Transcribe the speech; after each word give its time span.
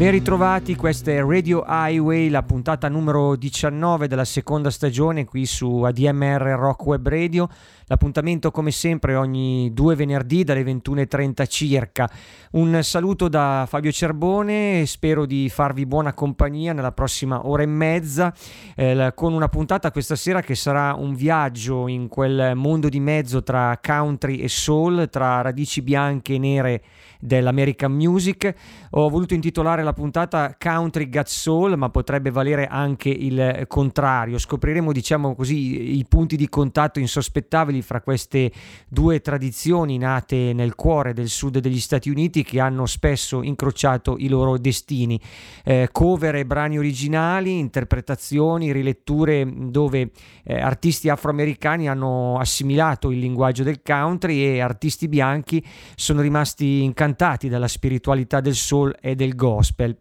Ben 0.00 0.12
ritrovati, 0.12 0.76
questa 0.76 1.10
è 1.10 1.22
Radio 1.22 1.62
Highway, 1.68 2.30
la 2.30 2.42
puntata 2.42 2.88
numero 2.88 3.36
19 3.36 4.08
della 4.08 4.24
seconda 4.24 4.70
stagione 4.70 5.26
qui 5.26 5.44
su 5.44 5.82
ADMR 5.82 6.40
Rock 6.58 6.86
Web 6.86 7.06
Radio. 7.06 7.46
L'appuntamento 7.84 8.50
come 8.50 8.70
sempre 8.70 9.14
ogni 9.14 9.74
due 9.74 9.94
venerdì 9.96 10.42
dalle 10.42 10.62
21.30 10.62 11.46
circa. 11.48 12.08
Un 12.52 12.82
saluto 12.82 13.28
da 13.28 13.66
Fabio 13.68 13.92
Cerbone, 13.92 14.86
spero 14.86 15.26
di 15.26 15.50
farvi 15.50 15.84
buona 15.84 16.14
compagnia 16.14 16.72
nella 16.72 16.92
prossima 16.92 17.46
ora 17.46 17.62
e 17.62 17.66
mezza 17.66 18.32
eh, 18.76 19.12
con 19.14 19.34
una 19.34 19.48
puntata 19.48 19.90
questa 19.90 20.16
sera 20.16 20.40
che 20.40 20.54
sarà 20.54 20.94
un 20.94 21.14
viaggio 21.14 21.88
in 21.88 22.08
quel 22.08 22.56
mondo 22.56 22.88
di 22.88 23.00
mezzo 23.00 23.42
tra 23.42 23.78
country 23.86 24.38
e 24.38 24.48
soul, 24.48 25.10
tra 25.10 25.42
radici 25.42 25.82
bianche 25.82 26.34
e 26.34 26.38
nere 26.38 26.82
dell'American 27.20 27.92
Music. 27.92 28.52
Ho 28.92 29.08
voluto 29.08 29.34
intitolare 29.34 29.82
la 29.84 29.92
puntata 29.92 30.56
Country 30.58 31.08
Got 31.08 31.26
Soul, 31.26 31.76
ma 31.76 31.90
potrebbe 31.90 32.30
valere 32.30 32.66
anche 32.66 33.10
il 33.10 33.64
contrario. 33.68 34.38
Scopriremo, 34.38 34.90
diciamo 34.90 35.34
così, 35.34 35.98
i 35.98 36.06
punti 36.08 36.36
di 36.36 36.48
contatto 36.48 36.98
insospettabili 36.98 37.82
fra 37.82 38.00
queste 38.00 38.50
due 38.88 39.20
tradizioni 39.20 39.98
nate 39.98 40.52
nel 40.54 40.74
cuore 40.74 41.12
del 41.12 41.28
sud 41.28 41.58
degli 41.58 41.78
Stati 41.78 42.08
Uniti 42.08 42.42
che 42.42 42.58
hanno 42.58 42.86
spesso 42.86 43.42
incrociato 43.42 44.16
i 44.18 44.28
loro 44.28 44.58
destini. 44.58 45.20
Eh, 45.62 45.90
cover 45.92 46.36
e 46.36 46.46
brani 46.46 46.78
originali, 46.78 47.58
interpretazioni, 47.58 48.72
riletture 48.72 49.46
dove 49.46 50.10
eh, 50.44 50.58
artisti 50.58 51.08
afroamericani 51.08 51.88
hanno 51.88 52.38
assimilato 52.38 53.10
il 53.10 53.18
linguaggio 53.18 53.62
del 53.62 53.82
country 53.82 54.42
e 54.42 54.60
artisti 54.60 55.06
bianchi 55.06 55.64
sono 55.94 56.22
rimasti 56.22 56.82
incantati 56.82 57.08
incantati 57.10 57.48
dalla 57.48 57.68
spiritualità 57.68 58.40
del 58.40 58.54
soul 58.54 58.94
e 59.00 59.14
del 59.14 59.34
gospel. 59.34 59.96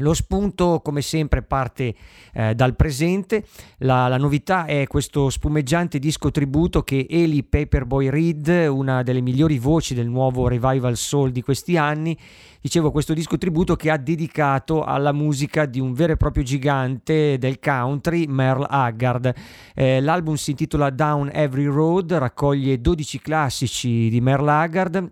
Lo 0.00 0.12
spunto, 0.12 0.80
come 0.84 1.00
sempre, 1.00 1.40
parte 1.40 1.94
eh, 2.34 2.54
dal 2.54 2.76
presente. 2.76 3.46
La, 3.78 4.08
la, 4.08 4.18
novità 4.18 4.66
è 4.66 4.86
questo 4.86 5.30
spumeggiante 5.30 5.98
disco 5.98 6.30
tributo 6.30 6.82
che 6.82 7.06
Eli 7.08 7.42
Paperboy 7.44 8.10
Reed, 8.10 8.66
una 8.68 9.02
delle 9.02 9.22
migliori 9.22 9.58
voci 9.58 9.94
del 9.94 10.06
nuovo 10.06 10.48
revival 10.48 10.96
soul 10.96 11.30
di 11.30 11.40
questi 11.40 11.78
anni, 11.78 12.14
dicevo, 12.60 12.90
questo 12.90 13.14
disco 13.14 13.38
tributo 13.38 13.74
che 13.74 13.90
ha 13.90 13.96
dedicato 13.96 14.84
alla 14.84 15.12
musica 15.12 15.64
di 15.64 15.80
un 15.80 15.94
vero 15.94 16.12
e 16.12 16.16
proprio 16.18 16.44
gigante 16.44 17.38
del 17.38 17.58
country, 17.58 18.26
Merle 18.26 18.66
Haggard. 18.68 19.34
Eh, 19.74 20.02
l'album 20.02 20.34
si 20.34 20.50
intitola 20.50 20.90
Down 20.90 21.30
Every 21.32 21.64
Road, 21.64 22.12
raccoglie 22.12 22.82
12 22.82 23.18
classici 23.20 24.10
di 24.10 24.20
Merle 24.20 24.50
Haggard 24.50 25.10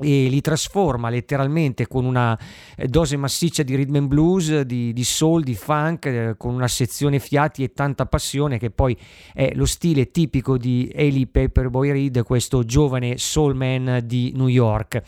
e 0.00 0.28
li 0.28 0.40
trasforma 0.40 1.08
letteralmente 1.10 1.86
con 1.86 2.04
una 2.04 2.38
eh, 2.76 2.86
dose 2.88 3.16
massiccia 3.16 3.62
di 3.62 3.74
rhythm 3.74 3.96
and 3.96 4.08
blues, 4.08 4.60
di, 4.60 4.92
di 4.92 5.04
soul, 5.04 5.42
di 5.42 5.54
funk, 5.54 6.06
eh, 6.06 6.34
con 6.36 6.54
una 6.54 6.68
sezione 6.68 7.18
fiati 7.18 7.62
e 7.62 7.72
tanta 7.72 8.06
passione 8.06 8.58
che 8.58 8.70
poi 8.70 8.96
è 9.32 9.52
lo 9.54 9.66
stile 9.66 10.10
tipico 10.10 10.56
di 10.56 10.90
Ailey 10.94 11.26
Paperboy 11.26 11.90
Reed, 11.90 12.22
questo 12.22 12.64
giovane 12.64 13.18
soul 13.18 13.54
man 13.54 14.00
di 14.04 14.32
New 14.34 14.48
York. 14.48 15.02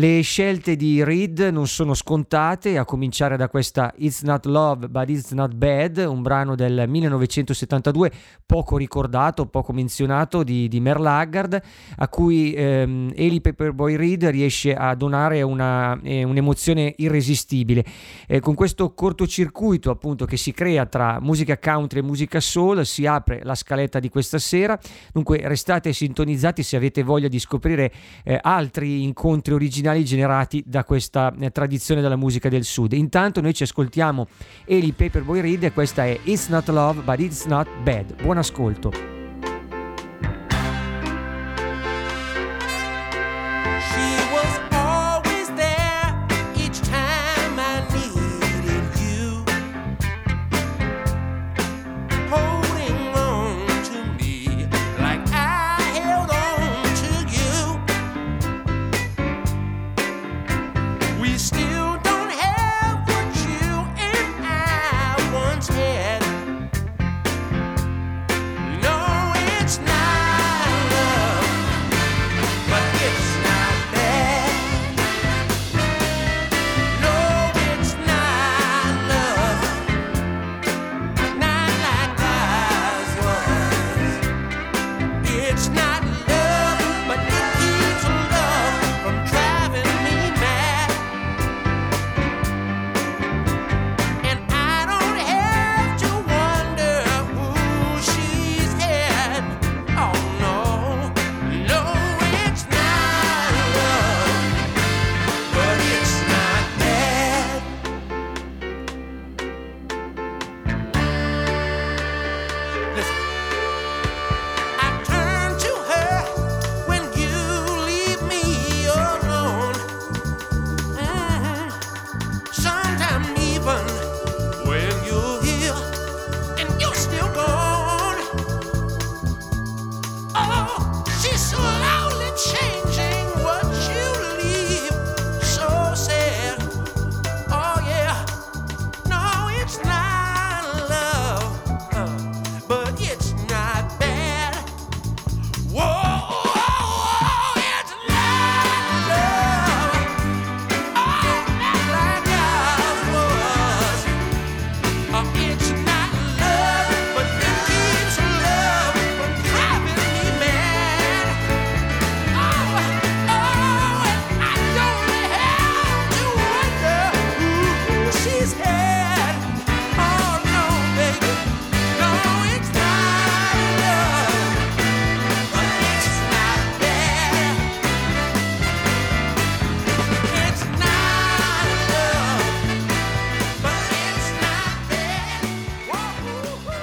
Le 0.00 0.22
scelte 0.22 0.76
di 0.76 1.04
Reed 1.04 1.40
non 1.52 1.66
sono 1.66 1.92
scontate, 1.92 2.78
a 2.78 2.86
cominciare 2.86 3.36
da 3.36 3.50
questa 3.50 3.92
It's 3.98 4.22
Not 4.22 4.46
Love 4.46 4.88
But 4.88 5.10
It's 5.10 5.32
Not 5.32 5.52
Bad, 5.52 5.98
un 5.98 6.22
brano 6.22 6.54
del 6.54 6.84
1972 6.88 8.10
poco 8.46 8.78
ricordato, 8.78 9.44
poco 9.44 9.74
menzionato 9.74 10.42
di, 10.42 10.68
di 10.68 10.80
Merle 10.80 11.08
Haggard, 11.10 11.62
a 11.98 12.08
cui 12.08 12.54
ehm, 12.54 13.12
Eli 13.14 13.42
Paperboy 13.42 13.96
Reed 13.96 14.24
riesce 14.28 14.74
a 14.74 14.94
donare 14.94 15.42
una, 15.42 16.00
eh, 16.02 16.22
un'emozione 16.22 16.94
irresistibile. 16.96 17.84
Eh, 18.26 18.40
con 18.40 18.54
questo 18.54 18.94
cortocircuito 18.94 19.90
appunto 19.90 20.24
che 20.24 20.38
si 20.38 20.52
crea 20.52 20.86
tra 20.86 21.18
musica 21.20 21.58
country 21.58 21.98
e 21.98 22.02
musica 22.02 22.40
soul 22.40 22.86
si 22.86 23.04
apre 23.04 23.40
la 23.42 23.54
scaletta 23.54 24.00
di 24.00 24.08
questa 24.08 24.38
sera, 24.38 24.78
dunque 25.12 25.42
restate 25.44 25.92
sintonizzati 25.92 26.62
se 26.62 26.76
avete 26.76 27.02
voglia 27.02 27.28
di 27.28 27.38
scoprire 27.38 27.92
eh, 28.24 28.38
altri 28.40 29.02
incontri 29.02 29.52
originali 29.52 29.88
originali 29.90 30.04
generati 30.04 30.62
da 30.66 30.84
questa 30.84 31.32
eh, 31.38 31.50
tradizione 31.50 32.00
della 32.00 32.16
musica 32.16 32.48
del 32.48 32.64
sud. 32.64 32.92
Intanto 32.92 33.40
noi 33.40 33.54
ci 33.54 33.62
ascoltiamo 33.62 34.28
Eli 34.64 34.92
Paperboy 34.92 35.40
Reed 35.40 35.64
e 35.64 35.72
questa 35.72 36.04
è 36.04 36.18
It's 36.24 36.48
Not 36.48 36.68
Love 36.68 37.02
But 37.02 37.20
It's 37.20 37.44
Not 37.46 37.68
Bad. 37.82 38.22
Buon 38.22 38.38
ascolto. 38.38 39.19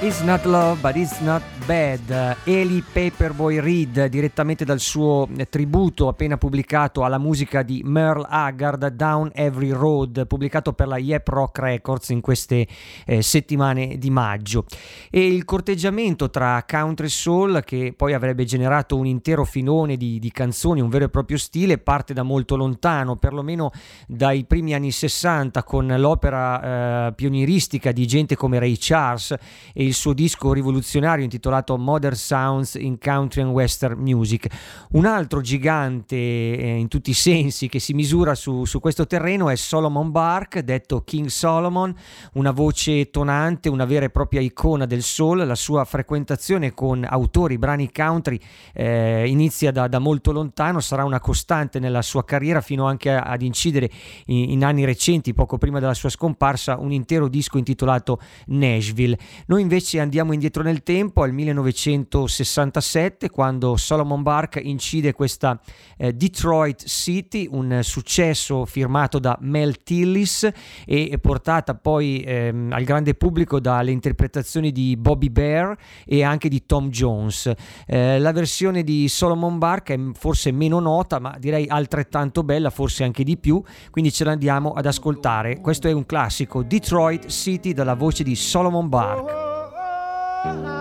It's 0.07 0.24
not 0.24 0.45
love, 0.45 0.81
but 0.81 0.95
it's 0.95 1.19
not 1.19 1.44
bad. 1.68 2.38
Eli 2.46 2.81
Paperboy 2.81 3.60
Reed, 3.60 4.06
direttamente 4.06 4.64
dal 4.64 4.80
suo 4.80 5.28
eh, 5.36 5.50
tributo 5.50 6.08
appena 6.08 6.38
pubblicato 6.38 7.04
alla 7.04 7.18
musica 7.18 7.62
di 7.62 7.81
Merle 7.84 8.25
Haggard, 8.30 8.88
Down 8.88 9.31
Every 9.34 9.72
Road, 9.72 10.25
pubblicato 10.28 10.72
per 10.72 10.88
la 10.88 10.98
Yep 10.98 11.28
Rock 11.28 11.60
Records 11.60 12.08
in 12.10 12.22
queste 12.22 12.66
eh, 13.06 13.22
settimane 13.22 13.98
di 13.98 14.10
maggio. 14.10 14.64
E 15.12 15.28
il 15.28 15.44
corteggiamento 15.44 16.30
tra 16.30 16.64
country 16.66 17.10
soul, 17.10 17.62
che 17.66 17.94
poi 17.96 18.14
avrebbe 18.14 18.46
generato 18.46 18.96
un 18.96 19.06
intero 19.06 19.44
filone 19.44 19.98
di, 19.98 20.19
di 20.19 20.31
canzoni, 20.31 20.80
un 20.80 20.88
vero 20.88 21.06
e 21.06 21.10
proprio 21.10 21.38
stile, 21.38 21.80
parte 21.80 22.14
da 22.14 22.24
molto 22.24 22.56
lontano, 22.56 23.18
perlomeno 23.18 23.72
dai 24.08 24.46
primi 24.46 24.74
anni 24.74 24.92
60, 24.92 25.64
con 25.64 25.94
l'opera 25.98 27.08
eh, 27.08 27.14
pionieristica 27.14 27.92
di 27.92 28.08
gente 28.08 28.38
come 28.38 28.58
Ray 28.58 28.78
Charles 28.80 29.36
e 29.74 29.84
il 29.84 29.94
suo 29.94 30.14
disco 30.14 30.54
rivoluzionario 30.54 31.25
intitolato 31.25 31.56
Modern 31.65 32.15
Sounds 32.15 32.75
in 32.75 32.98
Country 33.00 33.42
and 33.42 33.51
Western 33.51 34.00
Music. 34.00 34.48
Un 34.92 35.06
altro 35.06 35.42
gigante 35.42 36.15
eh, 36.15 36.75
in 36.75 36.88
tutti 36.88 37.09
i 37.09 37.13
sensi 37.13 37.68
che 37.68 37.80
si 37.80 37.94
misura 37.94 38.36
su, 38.36 38.65
su 38.65 38.80
questo 38.80 39.07
terreno 39.07 39.50
è 39.50 39.56
Solomon 39.56 40.12
Bark, 40.12 40.59
detto 40.59 41.04
King 41.04 41.27
Solomon, 41.27 41.94
una 42.33 42.51
voce 42.51 43.09
tonante, 43.09 43.69
una 43.69 43.86
vera 43.86 44.06
e 44.06 44.09
propria 44.09 44.42
icona 44.42 44.86
del 44.86 45.01
soul. 45.01 45.45
La 45.45 45.56
sua 45.56 45.86
frequentazione 45.86 46.74
con 46.74 47.06
autori, 47.07 47.57
brani 47.57 47.92
country 47.92 48.39
eh, 48.74 49.27
inizia 49.27 49.71
da, 49.71 49.88
da, 49.88 50.00
molto 50.00 50.31
lontano, 50.31 50.80
sarà 50.80 51.04
una 51.04 51.19
costante 51.19 51.80
nella 51.80 52.01
sua 52.01 52.24
carriera 52.24 52.62
fino 52.62 52.86
anche 52.86 53.12
a, 53.12 53.21
ad 53.21 53.42
incidere 53.42 53.89
in, 54.25 54.51
in 54.51 54.63
anni 54.63 54.86
recenti, 54.86 55.33
poco 55.33 55.57
prima 55.57 55.80
della 55.80 55.94
sua 55.94 56.09
scomparsa, 56.09 56.77
un 56.77 56.92
intero 56.92 57.27
disco 57.27 57.57
intitolato 57.57 58.19
Nashville. 58.48 59.18
Noi 59.48 59.62
invece 59.62 60.00
andiamo 60.00 60.33
indietro 60.33 60.63
nel 60.63 60.83
tempo 60.83 61.24
al 61.24 61.33
1967 61.47 63.29
quando 63.29 63.77
Solomon 63.77 64.21
Bark 64.21 64.59
incide 64.61 65.13
questa 65.13 65.59
eh, 65.97 66.13
Detroit 66.13 66.85
City, 66.85 67.47
un 67.49 67.79
successo 67.83 68.65
firmato 68.65 69.19
da 69.19 69.38
Mel 69.41 69.83
Tillis 69.83 70.49
e 70.85 71.17
portata 71.21 71.75
poi 71.75 72.21
ehm, 72.25 72.71
al 72.71 72.83
grande 72.83 73.13
pubblico 73.13 73.59
dalle 73.59 73.91
interpretazioni 73.91 74.71
di 74.71 74.95
Bobby 74.97 75.29
Bear 75.29 75.75
e 76.05 76.23
anche 76.23 76.49
di 76.49 76.65
Tom 76.65 76.89
Jones. 76.89 77.51
Eh, 77.85 78.19
la 78.19 78.31
versione 78.31 78.83
di 78.83 79.07
Solomon 79.07 79.57
Bark 79.57 79.91
è 79.91 79.99
forse 80.13 80.51
meno 80.51 80.79
nota 80.79 81.19
ma 81.19 81.35
direi 81.39 81.67
altrettanto 81.67 82.44
bella, 82.44 82.69
forse 82.69 83.03
anche 83.03 83.23
di 83.23 83.38
più, 83.38 83.61
quindi 83.91 84.11
ce 84.11 84.23
l'andiamo 84.23 84.73
ad 84.73 84.85
ascoltare. 84.85 85.59
Questo 85.61 85.88
è 85.88 85.91
un 85.91 86.05
classico 86.05 86.63
Detroit 86.63 87.27
City 87.27 87.73
dalla 87.73 87.95
voce 87.95 88.23
di 88.23 88.35
Solomon 88.35 88.89
Bark. 88.89 90.76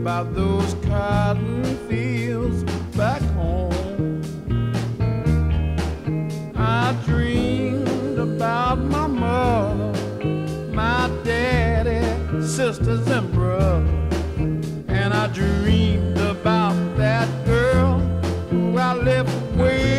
About 0.00 0.34
those 0.34 0.72
cotton 0.86 1.62
fields 1.86 2.62
back 2.96 3.20
home. 3.36 4.22
I 6.56 6.96
dreamed 7.04 8.18
about 8.18 8.78
my 8.78 9.06
mother, 9.06 9.92
my 10.72 11.10
daddy 11.22 12.00
sisters 12.40 13.06
and 13.08 13.30
brothers. 13.30 13.90
And 14.88 15.12
I 15.12 15.26
dreamed 15.34 16.16
about 16.16 16.76
that 16.96 17.28
girl 17.44 17.98
who 18.48 18.78
I 18.78 18.94
left 18.94 19.30
waiting 19.54 19.89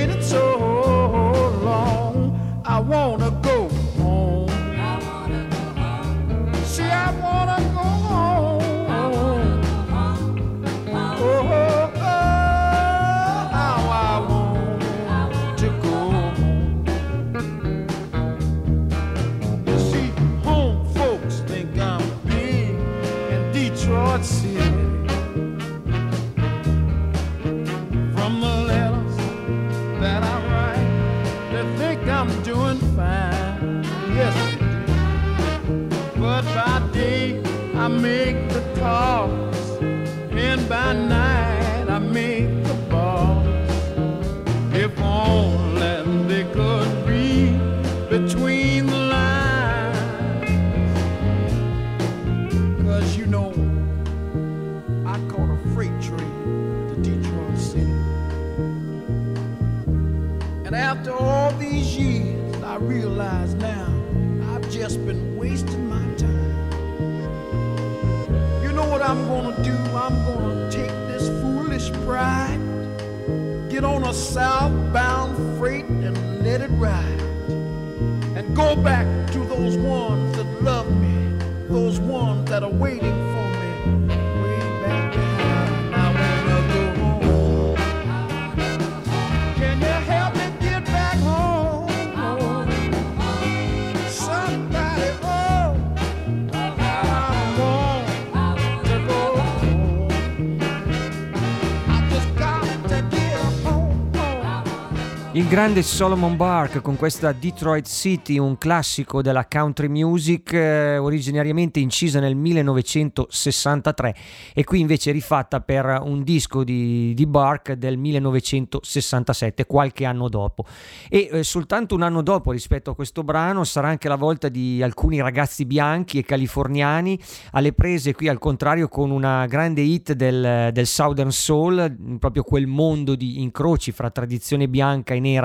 grande 105.52 105.84
Solomon 105.84 106.38
Bark 106.38 106.80
con 106.80 106.96
questa 106.96 107.34
Detroit 107.34 107.86
City, 107.86 108.38
un 108.38 108.58
classico 108.58 109.22
della 109.22 109.46
country 109.50 109.90
music, 109.90 110.54
eh, 110.54 110.98
originariamente 110.98 111.82
incisa 111.82 112.22
nel 112.22 112.38
1963 112.38 114.16
e 114.54 114.64
qui 114.64 114.80
invece 114.80 115.12
rifatta 115.12 115.60
per 115.60 116.00
un 116.06 116.24
disco 116.24 116.64
di, 116.64 117.14
di 117.14 117.26
Bark 117.26 117.74
del 117.74 117.98
1967, 117.98 119.66
qualche 119.66 120.06
anno 120.06 120.30
dopo. 120.30 120.64
E 121.10 121.28
eh, 121.30 121.44
soltanto 121.44 121.96
un 121.96 122.04
anno 122.04 122.22
dopo 122.22 122.52
rispetto 122.52 122.92
a 122.92 122.96
questo 122.96 123.26
brano 123.26 123.66
sarà 123.66 123.90
anche 123.90 124.08
la 124.08 124.16
volta 124.16 124.48
di 124.48 124.82
alcuni 124.82 125.20
ragazzi 125.20 125.66
bianchi 125.66 126.18
e 126.18 126.24
californiani 126.24 127.20
alle 127.52 127.74
prese 127.74 128.14
qui 128.14 128.30
al 128.30 128.40
contrario 128.40 128.88
con 128.88 129.12
una 129.12 129.46
grande 129.48 129.82
hit 129.82 130.14
del, 130.14 130.70
del 130.72 130.88
Southern 130.88 131.32
Soul, 131.32 132.18
proprio 132.20 132.44
quel 132.44 132.68
mondo 132.68 133.16
di 133.16 133.42
incroci 133.42 133.92
fra 133.92 134.10
tradizione 134.10 134.70
bianca 134.70 135.14
e 135.14 135.20
nera 135.20 135.40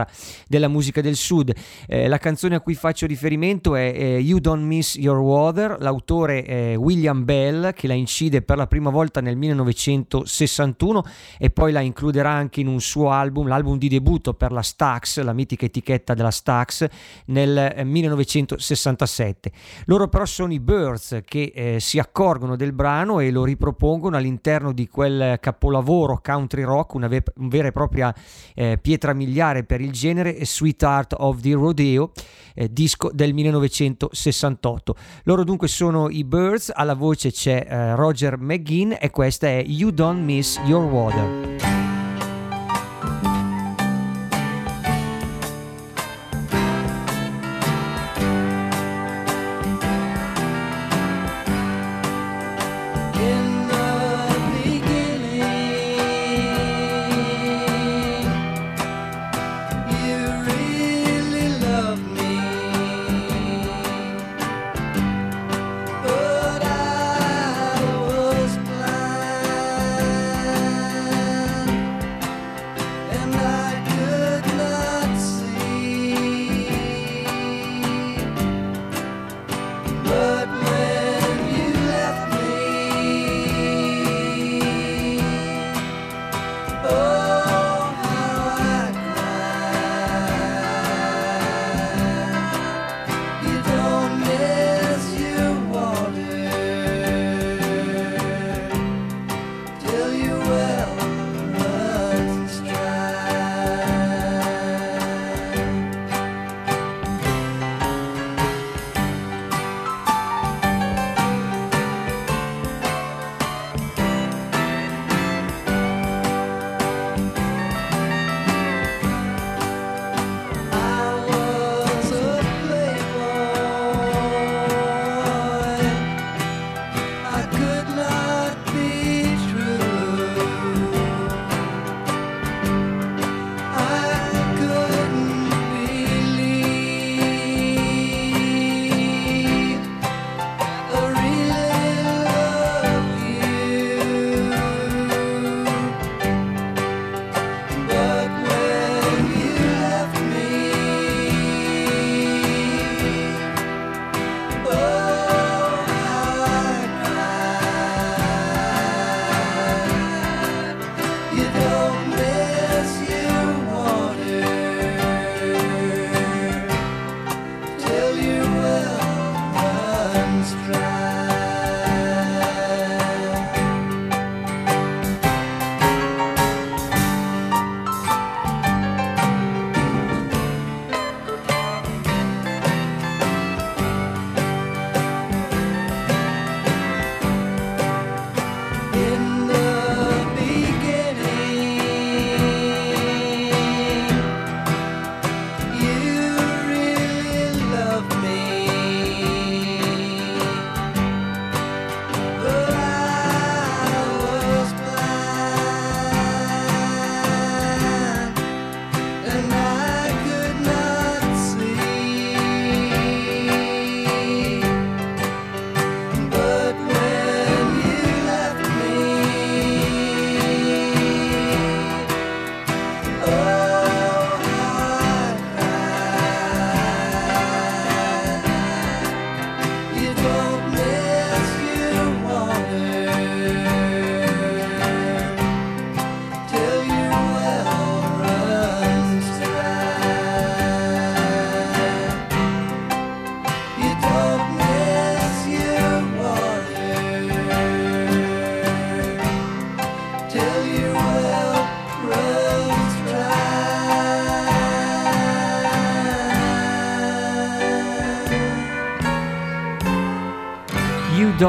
della 0.48 0.68
musica 0.68 1.00
del 1.00 1.14
sud. 1.14 1.54
Eh, 1.86 2.08
la 2.08 2.18
canzone 2.18 2.56
a 2.56 2.60
cui 2.60 2.74
faccio 2.74 3.06
riferimento 3.06 3.76
è 3.76 3.92
eh, 3.94 4.18
You 4.18 4.40
Don't 4.40 4.64
Miss 4.64 4.96
Your 4.96 5.18
Water, 5.18 5.76
l'autore 5.78 6.42
è 6.42 6.76
William 6.76 7.24
Bell 7.24 7.72
che 7.72 7.86
la 7.86 7.94
incide 7.94 8.42
per 8.42 8.56
la 8.56 8.66
prima 8.66 8.90
volta 8.90 9.20
nel 9.20 9.36
1961 9.36 11.04
e 11.38 11.50
poi 11.50 11.72
la 11.72 11.80
includerà 11.80 12.30
anche 12.30 12.60
in 12.60 12.66
un 12.66 12.80
suo 12.80 13.10
album, 13.10 13.46
l'album 13.46 13.78
di 13.78 13.88
debutto 13.88 14.34
per 14.34 14.52
la 14.52 14.62
Stax, 14.62 15.20
la 15.20 15.32
mitica 15.32 15.66
etichetta 15.66 16.14
della 16.14 16.30
Stax, 16.30 16.86
nel 17.26 17.56
eh, 17.56 17.84
1967. 17.84 19.52
Loro 19.86 20.08
però 20.08 20.24
sono 20.24 20.52
i 20.52 20.60
Birds 20.60 21.20
che 21.24 21.52
eh, 21.54 21.80
si 21.80 21.98
accorgono 21.98 22.56
del 22.56 22.72
brano 22.72 23.20
e 23.20 23.30
lo 23.30 23.44
ripropongono 23.44 24.16
all'interno 24.16 24.72
di 24.72 24.88
quel 24.88 25.38
capolavoro 25.40 26.20
country 26.22 26.62
rock, 26.62 26.94
una 26.94 27.08
ve- 27.08 27.22
vera 27.36 27.68
e 27.68 27.72
propria 27.72 28.14
eh, 28.54 28.78
pietra 28.80 29.12
miliare 29.12 29.64
per 29.64 29.80
il 29.80 29.85
il 29.86 29.92
genere 29.92 30.44
Sweetheart 30.44 31.14
of 31.16 31.40
the 31.40 31.52
Rodeo, 31.54 32.12
eh, 32.54 32.70
disco 32.70 33.10
del 33.12 33.32
1968. 33.32 34.96
Loro 35.24 35.44
dunque 35.44 35.68
sono 35.68 36.10
i 36.10 36.24
Birds, 36.24 36.70
alla 36.74 36.94
voce 36.94 37.30
c'è 37.30 37.66
eh, 37.68 37.94
Roger 37.94 38.38
McGinn 38.38 38.92
e 38.98 39.10
questa 39.10 39.46
è 39.46 39.62
You 39.64 39.90
Don't 39.90 40.22
Miss 40.22 40.58
Your 40.66 40.84
Water. 40.84 41.75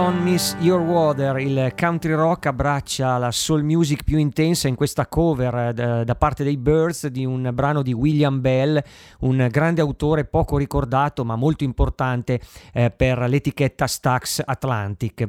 Don't 0.08 0.22
Miss 0.22 0.56
Your 0.62 0.80
Water, 0.80 1.38
il 1.38 1.74
country 1.78 2.14
rock 2.14 2.46
abbraccia 2.46 3.18
la 3.18 3.30
soul 3.30 3.64
music 3.64 4.06
più 4.06 4.18
intensa 4.18 4.70
in 4.70 4.76
questa 4.76 5.06
cover 5.06 5.78
eh, 5.78 6.06
da, 6.06 6.16
parte 6.16 6.46
dei 6.46 6.56
Birds 6.56 7.08
di 7.08 7.26
un 7.26 7.50
brano 7.54 7.82
di 7.82 7.92
William 7.92 8.40
Bell, 8.40 8.82
un 9.20 9.46
grande 9.52 9.82
autore 9.82 10.24
poco 10.24 10.56
ricordato 10.56 11.26
ma 11.26 11.36
molto 11.36 11.66
importante 11.66 12.40
eh, 12.72 12.90
per 12.90 13.20
l'etichetta 13.28 13.86
Stax 13.86 14.42
Atlantic. 14.46 15.28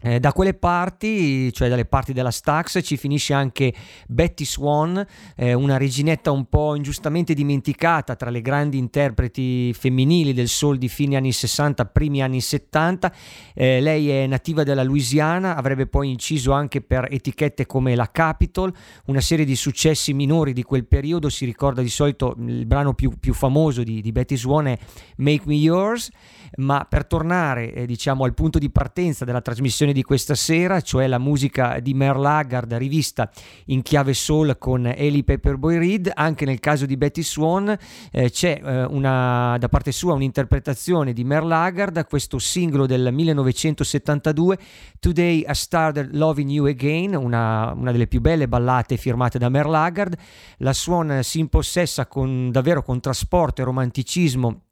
Eh, 0.00 0.20
da 0.20 0.32
quelle 0.32 0.54
parti, 0.54 1.52
cioè 1.52 1.68
dalle 1.68 1.84
parti 1.84 2.12
della 2.12 2.30
Stax, 2.30 2.80
ci 2.82 2.96
finisce 2.96 3.34
anche 3.34 3.74
Betty 4.06 4.44
Swan, 4.44 5.04
eh, 5.36 5.54
una 5.54 5.76
reginetta 5.76 6.30
un 6.30 6.46
po' 6.46 6.76
ingiustamente 6.76 7.34
dimenticata 7.34 8.14
tra 8.14 8.30
le 8.30 8.40
grandi 8.40 8.78
interpreti 8.78 9.72
femminili 9.72 10.32
del 10.32 10.48
soul 10.48 10.78
di 10.78 10.88
fine 10.88 11.16
anni 11.16 11.32
60, 11.32 11.84
primi 11.86 12.22
anni 12.22 12.40
70. 12.40 13.12
Eh, 13.54 13.80
lei 13.80 14.08
è 14.10 14.26
nativa 14.26 14.62
della 14.62 14.84
Louisiana, 14.84 15.56
avrebbe 15.56 15.86
poi 15.86 16.10
inciso 16.10 16.52
anche 16.52 16.80
per 16.80 17.08
etichette 17.10 17.66
come 17.66 17.96
la 17.96 18.10
Capitol, 18.10 18.72
una 19.06 19.20
serie 19.20 19.44
di 19.44 19.56
successi 19.56 20.14
minori 20.14 20.52
di 20.52 20.62
quel 20.62 20.86
periodo. 20.86 21.28
Si 21.28 21.44
ricorda 21.44 21.82
di 21.82 21.88
solito 21.88 22.36
il 22.38 22.66
brano 22.66 22.94
più, 22.94 23.18
più 23.18 23.34
famoso 23.34 23.82
di, 23.82 24.00
di 24.00 24.12
Betty 24.12 24.36
Swan 24.36 24.68
è 24.68 24.78
Make 25.16 25.42
Me 25.46 25.54
Yours, 25.54 26.10
ma 26.56 26.86
per 26.88 27.06
tornare 27.06 27.72
eh, 27.72 27.86
diciamo 27.86 28.24
al 28.24 28.34
punto 28.34 28.58
di 28.58 28.70
partenza 28.70 29.24
della 29.24 29.40
trasmissione 29.40 29.87
selezione 29.88 29.92
di 29.92 30.02
questa 30.02 30.34
sera, 30.34 30.80
cioè 30.80 31.06
la 31.06 31.18
musica 31.18 31.78
di 31.80 31.94
Merle 31.94 32.28
Haggard 32.28 32.72
rivista 32.74 33.30
in 33.66 33.82
chiave 33.82 34.14
soul 34.14 34.56
con 34.58 34.86
Ellie 34.86 35.24
Paperboy 35.24 35.78
Reed. 35.78 36.10
Anche 36.14 36.44
nel 36.44 36.60
caso 36.60 36.86
di 36.86 36.96
Betty 36.96 37.22
Swan 37.22 37.76
eh, 38.10 38.30
c'è 38.30 38.60
eh, 38.62 38.84
una, 38.84 39.56
da 39.58 39.68
parte 39.68 39.92
sua 39.92 40.14
un'interpretazione 40.14 41.12
di 41.12 41.24
Merle 41.24 41.54
Haggard, 41.54 42.06
questo 42.06 42.38
singolo 42.38 42.86
del 42.86 43.12
1972, 43.12 44.58
Today 45.00 45.44
I 45.46 45.54
Started 45.54 46.14
Loving 46.14 46.50
You 46.50 46.66
Again, 46.66 47.14
una, 47.14 47.72
una 47.72 47.92
delle 47.92 48.06
più 48.06 48.20
belle 48.20 48.48
ballate 48.48 48.96
firmate 48.96 49.38
da 49.38 49.48
Merle 49.48 49.76
Haggard. 49.76 50.16
La 50.58 50.72
Swan 50.72 51.20
si 51.22 51.38
impossessa 51.38 52.06
con, 52.06 52.50
davvero 52.50 52.82
con 52.82 53.00
trasporto 53.00 53.62
e 53.62 53.64
romanticismo 53.64 54.62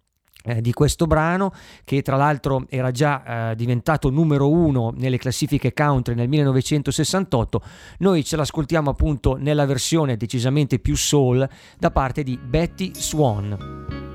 eh, 0.47 0.61
di 0.61 0.73
questo 0.73 1.07
brano 1.07 1.53
che 1.85 2.03
tra 2.03 2.17
l'altro 2.17 2.65
era 2.69 2.91
già 2.91 3.51
eh, 3.51 3.57
diventato 3.57 4.11
numero 4.11 4.51
uno 4.51 4.93
nelle 4.97 5.19
classifiche 5.19 5.73
country 5.73 6.15
nel 6.15 6.29
1968 6.29 7.63
noi 7.99 8.25
ce 8.25 8.37
l'ascoltiamo 8.37 8.91
appunto 8.91 9.37
nella 9.37 9.67
versione 9.67 10.17
decisamente 10.17 10.79
più 10.79 10.97
soul 10.97 11.47
da 11.79 11.91
parte 11.91 12.23
di 12.23 12.39
Betty 12.39 12.93
Swan 12.95 14.06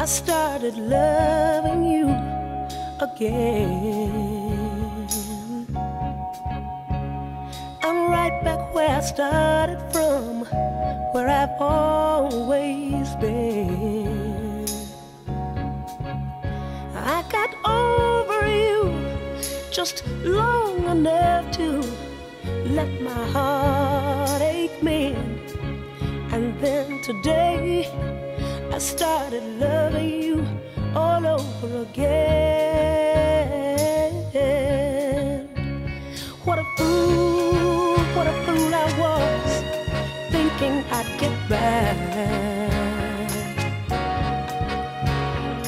I 0.00 0.06
started 0.06 0.78
loving 0.78 1.84
you 1.84 2.08
again. 3.00 4.16
I'm 7.82 8.10
right 8.10 8.42
back 8.42 8.74
where 8.74 8.96
I 8.96 9.00
started 9.00 9.78
from, 9.92 10.46
where 11.12 11.28
I've 11.28 11.60
always 11.60 13.14
been. 13.16 14.66
I 16.94 17.22
got 17.28 17.50
over 17.68 18.48
you 18.48 18.94
just 19.70 20.02
long 20.24 20.82
enough 20.96 21.50
to 21.58 21.84
let 22.70 22.88
my 23.02 23.22
heart 23.34 24.40
ache 24.40 24.82
mend. 24.82 25.42
And 26.32 26.58
then 26.58 27.02
today, 27.02 27.84
started 28.80 29.44
loving 29.60 30.22
you 30.22 30.46
all 30.94 31.26
over 31.26 31.82
again. 31.82 32.10
What 36.44 36.58
a 36.58 36.64
fool, 36.78 37.98
what 38.16 38.26
a 38.26 38.32
fool 38.44 38.74
I 38.74 38.86
was, 39.04 39.62
thinking 40.32 40.82
I'd 40.90 41.20
get 41.20 41.48
back 41.50 41.98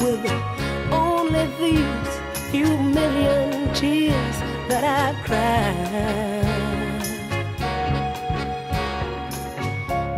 with 0.01 0.25
only 0.91 1.45
these 1.61 2.13
few 2.49 2.77
million 2.77 3.71
tears 3.75 4.37
that 4.69 4.83
I've 4.83 5.23
cried. 5.23 5.83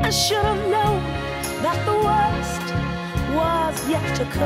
I 0.02 0.10
should 0.10 0.55
to 4.16 4.24
come, 4.28 4.46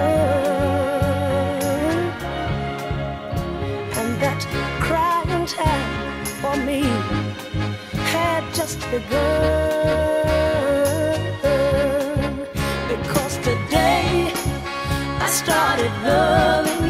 and 4.00 4.10
that 4.20 4.42
crying 4.80 5.46
time 5.46 6.26
for 6.42 6.56
me 6.58 6.82
had 8.14 8.44
just 8.52 8.80
begun. 8.90 10.10
Because 12.88 13.38
today 13.38 14.34
I 15.26 15.28
started 15.30 15.92
loving 16.04 16.89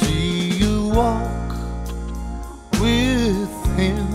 see 0.00 0.50
you 0.62 0.88
walk 0.88 1.50
with 2.80 3.54
him, 3.76 4.06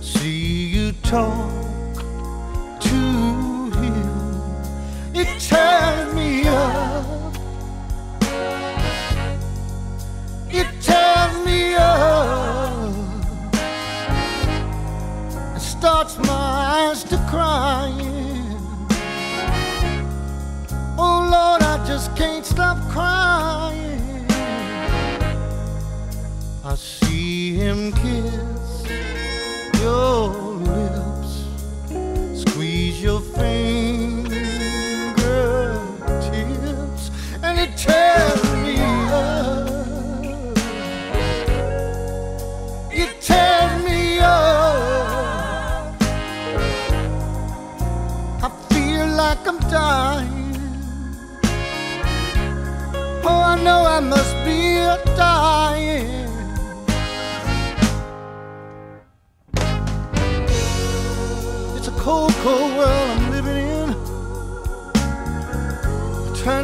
see 0.00 0.66
you 0.76 0.92
talk 1.02 1.94
to 2.80 3.00
him. 3.80 4.10
It 5.14 5.28
tears 5.40 6.14
me 6.14 6.46
up. 6.48 7.34
It 10.50 10.68
tears 10.80 11.34
me 11.46 11.74
up. 11.74 12.94
It 15.56 15.60
starts 15.60 16.18
my 16.18 16.90
eyes 16.90 17.04
to 17.04 17.16
crying. 17.30 17.69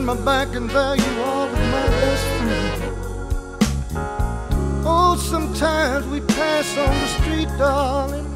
My 0.06 0.14
back 0.24 0.54
and 0.54 0.70
value 0.70 1.20
all 1.20 1.48
with 1.48 1.58
my 1.72 1.88
best 1.88 2.24
friend. 2.38 2.82
Oh, 4.86 5.16
sometimes 5.18 6.06
we 6.06 6.20
pass 6.20 6.78
on 6.78 6.94
the 7.00 7.08
street, 7.08 7.48
darling. 7.58 8.28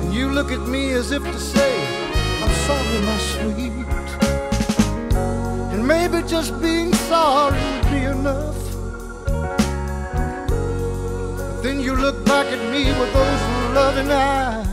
And 0.00 0.14
you 0.14 0.30
look 0.30 0.50
at 0.50 0.66
me 0.66 0.92
as 0.92 1.12
if 1.12 1.22
to 1.22 1.38
say, 1.38 1.74
I'm 2.42 2.54
sorry, 2.66 3.00
my 3.10 3.18
sweet. 3.32 3.86
And 5.74 5.86
maybe 5.86 6.22
just 6.26 6.58
being 6.62 6.94
sorry 6.94 7.60
would 7.60 7.90
be 7.90 8.04
enough. 8.16 8.56
But 11.36 11.62
then 11.62 11.80
you 11.80 11.94
look 11.96 12.24
back 12.24 12.46
at 12.46 12.62
me 12.72 12.84
with 12.98 13.12
those 13.12 13.42
loving 13.74 14.10
eyes. 14.10 14.66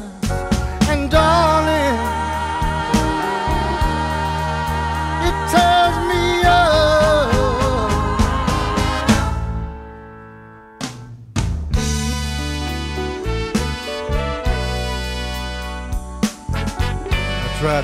And 0.88 1.12
darling, 1.12 1.79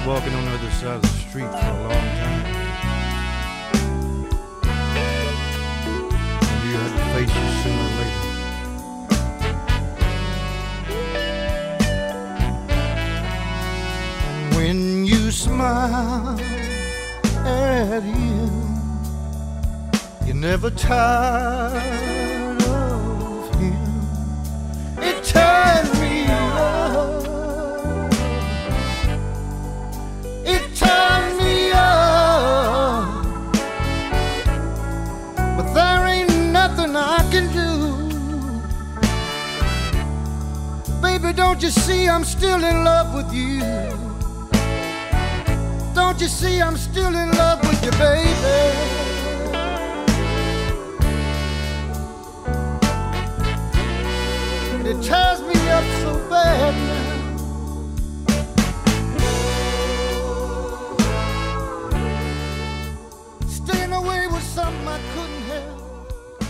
Walking 0.05 0.35
on 0.35 0.45
the 0.45 0.51
other 0.51 0.69
side 0.69 0.95
of 0.97 1.01
the 1.01 1.07
street 1.07 1.49
for 1.49 1.57
a 1.57 1.81
long 1.81 2.07
time. 2.21 2.43
Knew 6.61 6.69
you 6.69 6.77
had 6.77 6.91
to 6.95 7.03
face 7.15 7.33
you 7.35 7.45
sooner 7.63 7.81
or 7.81 7.91
later. 7.97 8.23
And 14.27 14.55
when 14.55 14.79
you 15.05 15.31
smile 15.31 16.39
at 17.47 18.03
him, 18.03 18.51
you're 20.27 20.35
never 20.35 20.69
tired 20.69 22.14
don't 41.35 41.61
you 41.61 41.69
see 41.69 42.07
I'm 42.07 42.23
still 42.23 42.63
in 42.63 42.83
love 42.83 43.13
with 43.13 43.33
you? 43.33 43.59
Don't 45.93 46.19
you 46.21 46.27
see 46.27 46.61
I'm 46.61 46.77
still 46.77 47.13
in 47.13 47.31
love 47.31 47.59
with 47.61 47.83
you, 47.83 47.91
baby? 47.91 48.95
It 54.87 55.01
tears 55.01 55.41
me 55.41 55.69
up 55.69 55.83
so 56.01 56.29
bad 56.29 56.94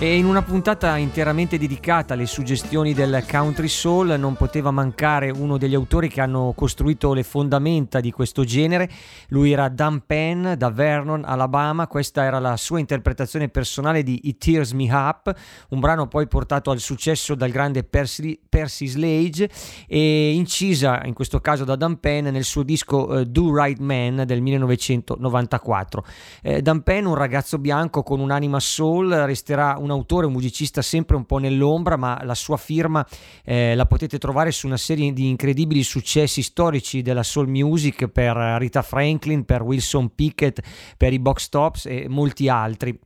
E 0.05 0.17
in 0.17 0.25
una 0.25 0.43
puntata 0.43 0.97
interamente 0.97 1.57
dedicata 1.57 2.13
alle 2.13 2.27
suggestioni 2.27 2.93
del 2.93 3.25
country 3.27 3.67
soul 3.67 4.13
non 4.19 4.35
poteva 4.35 4.69
mancare 4.69 5.31
uno 5.31 5.57
degli 5.57 5.73
autori 5.73 6.09
che 6.09 6.21
hanno 6.21 6.53
costruito 6.55 7.11
le 7.13 7.23
fondamenta 7.23 7.99
di 8.01 8.11
questo 8.11 8.43
genere. 8.43 8.87
Lui 9.29 9.51
era 9.51 9.67
Dan 9.67 10.03
Penn 10.05 10.53
da 10.53 10.69
Vernon, 10.69 11.23
Alabama. 11.25 11.87
Questa 11.87 12.23
era 12.23 12.37
la 12.37 12.55
sua 12.55 12.77
interpretazione 12.77 13.49
personale 13.49 14.03
di 14.03 14.19
It 14.25 14.37
Tears 14.37 14.73
Me 14.73 14.93
Up, 14.93 15.35
un 15.69 15.79
brano 15.79 16.07
poi 16.07 16.27
portato 16.27 16.69
al 16.69 16.77
successo 16.77 17.33
dal 17.33 17.49
grande 17.49 17.83
Percy, 17.83 18.39
Percy 18.47 18.85
Slade 18.85 19.49
e 19.87 20.33
incisa 20.35 21.03
in 21.03 21.15
questo 21.15 21.39
caso 21.39 21.63
da 21.63 21.75
Dan 21.75 21.99
Penn 21.99 22.27
nel 22.27 22.43
suo 22.43 22.61
disco 22.61 23.21
eh, 23.21 23.25
Do 23.25 23.51
Right 23.55 23.79
Man 23.79 24.21
del 24.27 24.43
1994. 24.43 26.05
Eh, 26.43 26.61
Dan 26.61 26.83
Penn, 26.83 27.05
un 27.05 27.15
ragazzo 27.15 27.57
bianco 27.57 28.03
con 28.03 28.19
un'anima 28.19 28.59
soul, 28.59 29.09
resterà 29.09 29.77
un 29.79 29.93
autore, 29.95 30.27
un 30.27 30.33
musicista 30.33 30.81
sempre 30.81 31.15
un 31.15 31.25
po' 31.25 31.37
nell'ombra, 31.37 31.97
ma 31.97 32.21
la 32.23 32.35
sua 32.35 32.57
firma 32.57 33.05
eh, 33.43 33.75
la 33.75 33.85
potete 33.85 34.17
trovare 34.17 34.51
su 34.51 34.67
una 34.67 34.77
serie 34.77 35.11
di 35.13 35.27
incredibili 35.27 35.83
successi 35.83 36.41
storici 36.41 37.01
della 37.01 37.23
soul 37.23 37.47
music 37.47 38.07
per 38.07 38.35
Rita 38.59 38.81
Franklin, 38.81 39.45
per 39.45 39.61
Wilson 39.61 40.13
Pickett, 40.13 40.61
per 40.97 41.13
i 41.13 41.19
Box 41.19 41.49
Tops 41.49 41.85
e 41.85 42.07
molti 42.07 42.47
altri. 42.49 42.97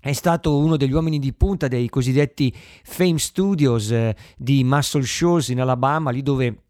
È 0.00 0.12
stato 0.12 0.58
uno 0.58 0.76
degli 0.76 0.92
uomini 0.92 1.18
di 1.18 1.32
punta 1.32 1.66
dei 1.66 1.88
cosiddetti 1.88 2.54
Fame 2.82 3.18
Studios 3.18 3.90
eh, 3.90 4.14
di 4.36 4.62
Muscle 4.62 5.02
Shoals 5.02 5.48
in 5.48 5.62
Alabama, 5.62 6.10
lì 6.10 6.20
dove 6.20 6.63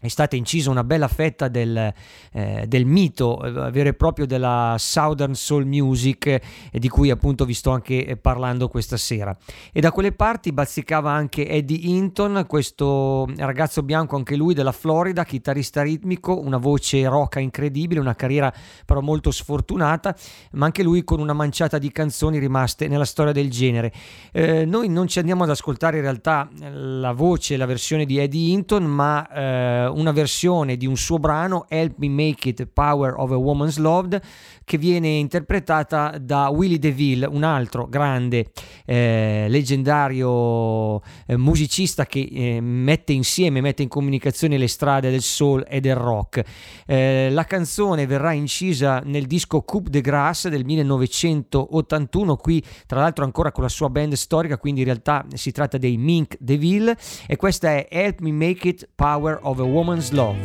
è 0.00 0.08
stata 0.08 0.34
incisa 0.34 0.70
una 0.70 0.82
bella 0.82 1.08
fetta 1.08 1.48
del, 1.48 1.92
eh, 2.32 2.64
del 2.66 2.86
mito 2.86 3.44
eh, 3.44 3.70
vero 3.70 3.90
e 3.90 3.92
proprio 3.92 4.26
della 4.26 4.76
Southern 4.78 5.34
Soul 5.34 5.66
Music 5.66 6.26
eh, 6.26 6.40
di 6.72 6.88
cui 6.88 7.10
appunto 7.10 7.44
vi 7.44 7.52
sto 7.52 7.70
anche 7.70 8.06
eh, 8.06 8.16
parlando 8.16 8.68
questa 8.68 8.96
sera. 8.96 9.36
E 9.70 9.80
da 9.80 9.92
quelle 9.92 10.12
parti 10.12 10.52
bazzicava 10.52 11.10
anche 11.10 11.46
Eddie 11.46 11.90
Hinton 11.90 12.46
questo 12.48 13.28
ragazzo 13.36 13.82
bianco 13.82 14.16
anche 14.16 14.36
lui 14.36 14.54
della 14.54 14.72
Florida 14.72 15.24
chitarrista 15.24 15.82
ritmico 15.82 16.40
una 16.40 16.56
voce 16.56 17.06
roca 17.06 17.38
incredibile 17.38 18.00
una 18.00 18.14
carriera 18.14 18.50
però 18.86 19.02
molto 19.02 19.30
sfortunata 19.30 20.16
ma 20.52 20.64
anche 20.64 20.82
lui 20.82 21.04
con 21.04 21.20
una 21.20 21.34
manciata 21.34 21.76
di 21.76 21.92
canzoni 21.92 22.38
rimaste 22.38 22.88
nella 22.88 23.04
storia 23.04 23.32
del 23.32 23.50
genere. 23.50 23.92
Noi 24.32 24.88
non 24.88 25.08
ci 25.08 25.18
andiamo 25.18 25.42
ad 25.42 25.50
ascoltare 25.50 25.96
in 25.96 26.02
realtà 26.02 26.48
la 26.58 27.12
voce 27.12 27.56
la 27.56 27.66
versione 27.66 28.06
di 28.06 28.18
Eddie 28.18 28.52
Hinton 28.52 28.84
ma 28.84 29.89
una 29.90 30.12
versione 30.12 30.76
di 30.76 30.86
un 30.86 30.96
suo 30.96 31.18
brano 31.18 31.66
Help 31.68 31.94
Me 31.98 32.08
Make 32.08 32.48
It 32.50 32.66
Power 32.72 33.14
of 33.16 33.30
a 33.30 33.36
Woman's 33.36 33.78
Love 33.78 34.20
che 34.64 34.78
viene 34.78 35.08
interpretata 35.08 36.16
da 36.18 36.48
Willie 36.48 36.78
DeVille 36.78 37.26
un 37.26 37.42
altro 37.42 37.86
grande 37.86 38.52
eh, 38.86 39.46
leggendario 39.48 41.00
eh, 41.26 41.36
musicista 41.36 42.06
che 42.06 42.28
eh, 42.30 42.60
mette 42.60 43.12
insieme 43.12 43.60
mette 43.60 43.82
in 43.82 43.88
comunicazione 43.88 44.58
le 44.58 44.68
strade 44.68 45.10
del 45.10 45.22
soul 45.22 45.64
e 45.68 45.80
del 45.80 45.96
rock. 45.96 46.42
Eh, 46.86 47.28
la 47.30 47.44
canzone 47.44 48.06
verrà 48.06 48.32
incisa 48.32 49.00
nel 49.04 49.26
disco 49.26 49.62
Coupe 49.62 49.90
de 49.90 50.00
Grasse 50.00 50.50
del 50.50 50.64
1981 50.64 52.36
qui 52.36 52.62
tra 52.86 53.00
l'altro 53.00 53.24
ancora 53.24 53.52
con 53.52 53.64
la 53.64 53.68
sua 53.68 53.90
band 53.90 54.12
storica 54.12 54.58
quindi 54.58 54.80
in 54.80 54.86
realtà 54.86 55.26
si 55.34 55.50
tratta 55.50 55.78
dei 55.78 55.96
Mink 55.96 56.36
DeVille 56.38 56.96
e 57.26 57.36
questa 57.36 57.70
è 57.70 57.88
Help 57.90 58.20
Me 58.20 58.32
Make 58.32 58.68
It 58.68 58.88
Power 58.94 59.38
of 59.42 59.58
a 59.58 59.64
Woman's 59.80 60.12
Love 60.12 60.36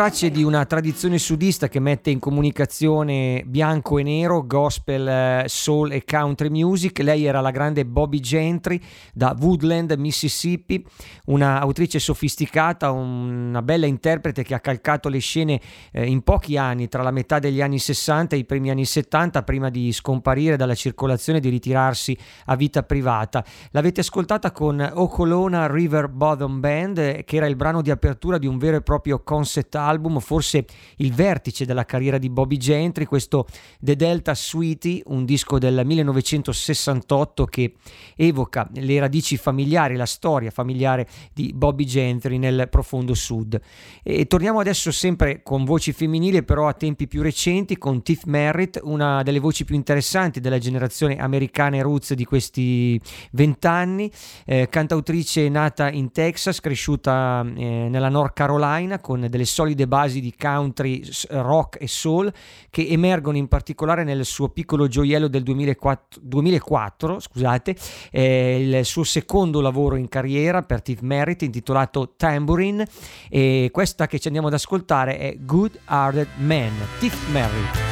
tracce 0.00 0.30
di 0.30 0.42
una 0.42 0.64
tradizione 0.64 1.18
sudista 1.18 1.68
che 1.68 1.78
mette 1.78 2.08
in 2.08 2.20
comunicazione 2.20 3.42
bianco 3.44 3.98
e 3.98 4.02
nero, 4.02 4.46
gospel, 4.46 5.06
eh, 5.06 5.44
soul 5.46 5.92
e 5.92 6.06
country 6.06 6.48
music, 6.48 7.00
lei 7.00 7.26
era 7.26 7.42
la 7.42 7.50
grande 7.50 7.84
Bobby 7.84 8.18
Gentry 8.18 8.80
da 9.12 9.36
Woodland, 9.38 9.92
Mississippi, 9.98 10.82
una 11.26 11.60
autrice 11.60 11.98
sofisticata, 11.98 12.90
una 12.92 13.60
bella 13.60 13.84
interprete 13.84 14.42
che 14.42 14.54
ha 14.54 14.60
calcato 14.60 15.10
le 15.10 15.18
scene 15.18 15.60
eh, 15.92 16.06
in 16.06 16.22
pochi 16.22 16.56
anni, 16.56 16.88
tra 16.88 17.02
la 17.02 17.10
metà 17.10 17.38
degli 17.38 17.60
anni 17.60 17.78
60 17.78 18.36
e 18.36 18.38
i 18.38 18.46
primi 18.46 18.70
anni 18.70 18.86
70, 18.86 19.42
prima 19.42 19.68
di 19.68 19.92
scomparire 19.92 20.56
dalla 20.56 20.74
circolazione 20.74 21.40
e 21.40 21.42
di 21.42 21.50
ritirarsi 21.50 22.16
a 22.46 22.56
vita 22.56 22.82
privata. 22.84 23.44
L'avete 23.72 24.00
ascoltata 24.00 24.50
con 24.50 24.80
Okolona 24.94 25.70
River 25.70 26.08
Bottom 26.08 26.58
Band, 26.58 26.96
eh, 26.96 27.22
che 27.26 27.36
era 27.36 27.46
il 27.46 27.56
brano 27.56 27.82
di 27.82 27.90
apertura 27.90 28.38
di 28.38 28.46
un 28.46 28.56
vero 28.56 28.78
e 28.78 28.80
proprio 28.80 29.22
concept 29.22 29.88
album, 29.90 30.20
forse 30.20 30.64
il 30.96 31.12
vertice 31.12 31.64
della 31.64 31.84
carriera 31.84 32.18
di 32.18 32.30
Bobby 32.30 32.56
Gentry, 32.56 33.04
questo 33.04 33.46
The 33.80 33.96
Delta 33.96 34.34
Sweetie, 34.34 35.02
un 35.06 35.24
disco 35.24 35.58
del 35.58 35.82
1968 35.84 37.44
che 37.46 37.74
evoca 38.16 38.68
le 38.74 38.98
radici 39.00 39.36
familiari, 39.36 39.96
la 39.96 40.06
storia 40.06 40.50
familiare 40.50 41.06
di 41.32 41.52
Bobby 41.54 41.84
Gentry 41.84 42.38
nel 42.38 42.68
profondo 42.70 43.14
sud. 43.14 43.60
E 44.02 44.26
torniamo 44.26 44.60
adesso 44.60 44.90
sempre 44.92 45.42
con 45.42 45.64
voci 45.64 45.92
femminili, 45.92 46.42
però 46.42 46.68
a 46.68 46.72
tempi 46.72 47.06
più 47.06 47.22
recenti, 47.22 47.76
con 47.76 48.02
Tiff 48.02 48.24
Merritt, 48.24 48.80
una 48.82 49.22
delle 49.22 49.38
voci 49.40 49.64
più 49.64 49.74
interessanti 49.74 50.40
della 50.40 50.58
generazione 50.58 51.16
americana 51.16 51.76
e 51.76 51.82
roots 51.82 52.14
di 52.14 52.24
questi 52.24 53.00
vent'anni, 53.32 54.10
eh, 54.46 54.68
cantautrice 54.68 55.48
nata 55.48 55.90
in 55.90 56.12
Texas, 56.12 56.60
cresciuta 56.60 57.44
eh, 57.56 57.88
nella 57.90 58.08
North 58.08 58.34
Carolina 58.34 58.98
con 59.00 59.26
delle 59.28 59.44
solide 59.44 59.79
basi 59.86 60.20
di 60.20 60.34
country, 60.36 61.02
rock 61.30 61.80
e 61.80 61.88
soul 61.88 62.32
che 62.70 62.86
emergono 62.88 63.36
in 63.36 63.48
particolare 63.48 64.04
nel 64.04 64.24
suo 64.24 64.48
piccolo 64.48 64.88
gioiello 64.88 65.28
del 65.28 65.42
2004, 65.42 66.20
2004 66.22 67.20
scusate, 67.20 67.76
eh, 68.10 68.60
il 68.60 68.84
suo 68.84 69.04
secondo 69.04 69.60
lavoro 69.60 69.96
in 69.96 70.08
carriera 70.08 70.62
per 70.62 70.82
Tiff 70.82 71.00
Merritt 71.00 71.42
intitolato 71.42 72.14
Tambourine 72.16 72.86
e 73.28 73.70
questa 73.72 74.06
che 74.06 74.18
ci 74.18 74.26
andiamo 74.26 74.48
ad 74.48 74.54
ascoltare 74.54 75.18
è 75.18 75.36
Good 75.38 75.78
Hearted 75.88 76.28
Man, 76.38 76.72
Tiff 76.98 77.28
Merritt. 77.30 77.90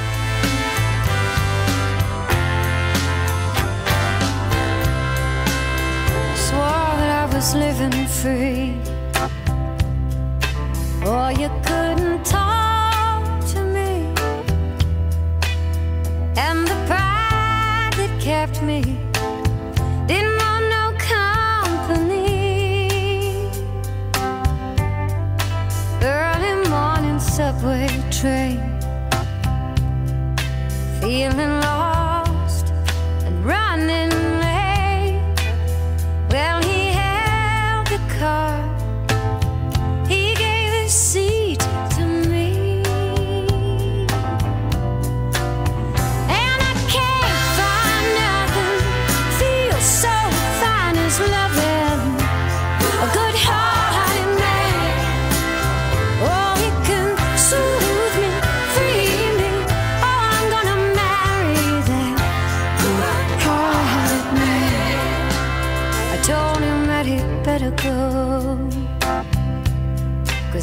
living 7.54 8.06
free. 8.06 8.97
Or 11.06 11.32
you 11.32 11.48
couldn't 11.64 12.24
talk 12.24 13.22
to 13.52 13.60
me. 13.62 14.06
And 16.36 16.66
the 16.66 16.76
pride 16.86 17.92
that 17.96 18.20
kept 18.20 18.62
me 18.62 18.82
didn't 20.06 20.36
want 20.38 20.64
no 20.68 20.94
company. 20.98 22.10
Early 26.02 26.68
morning 26.68 27.20
subway 27.20 27.88
train. 28.10 28.60
Feeling 31.00 31.60
lost 31.60 31.67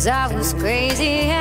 Cause 0.06 0.12
I 0.12 0.36
was 0.36 0.54
crazy 0.54 1.35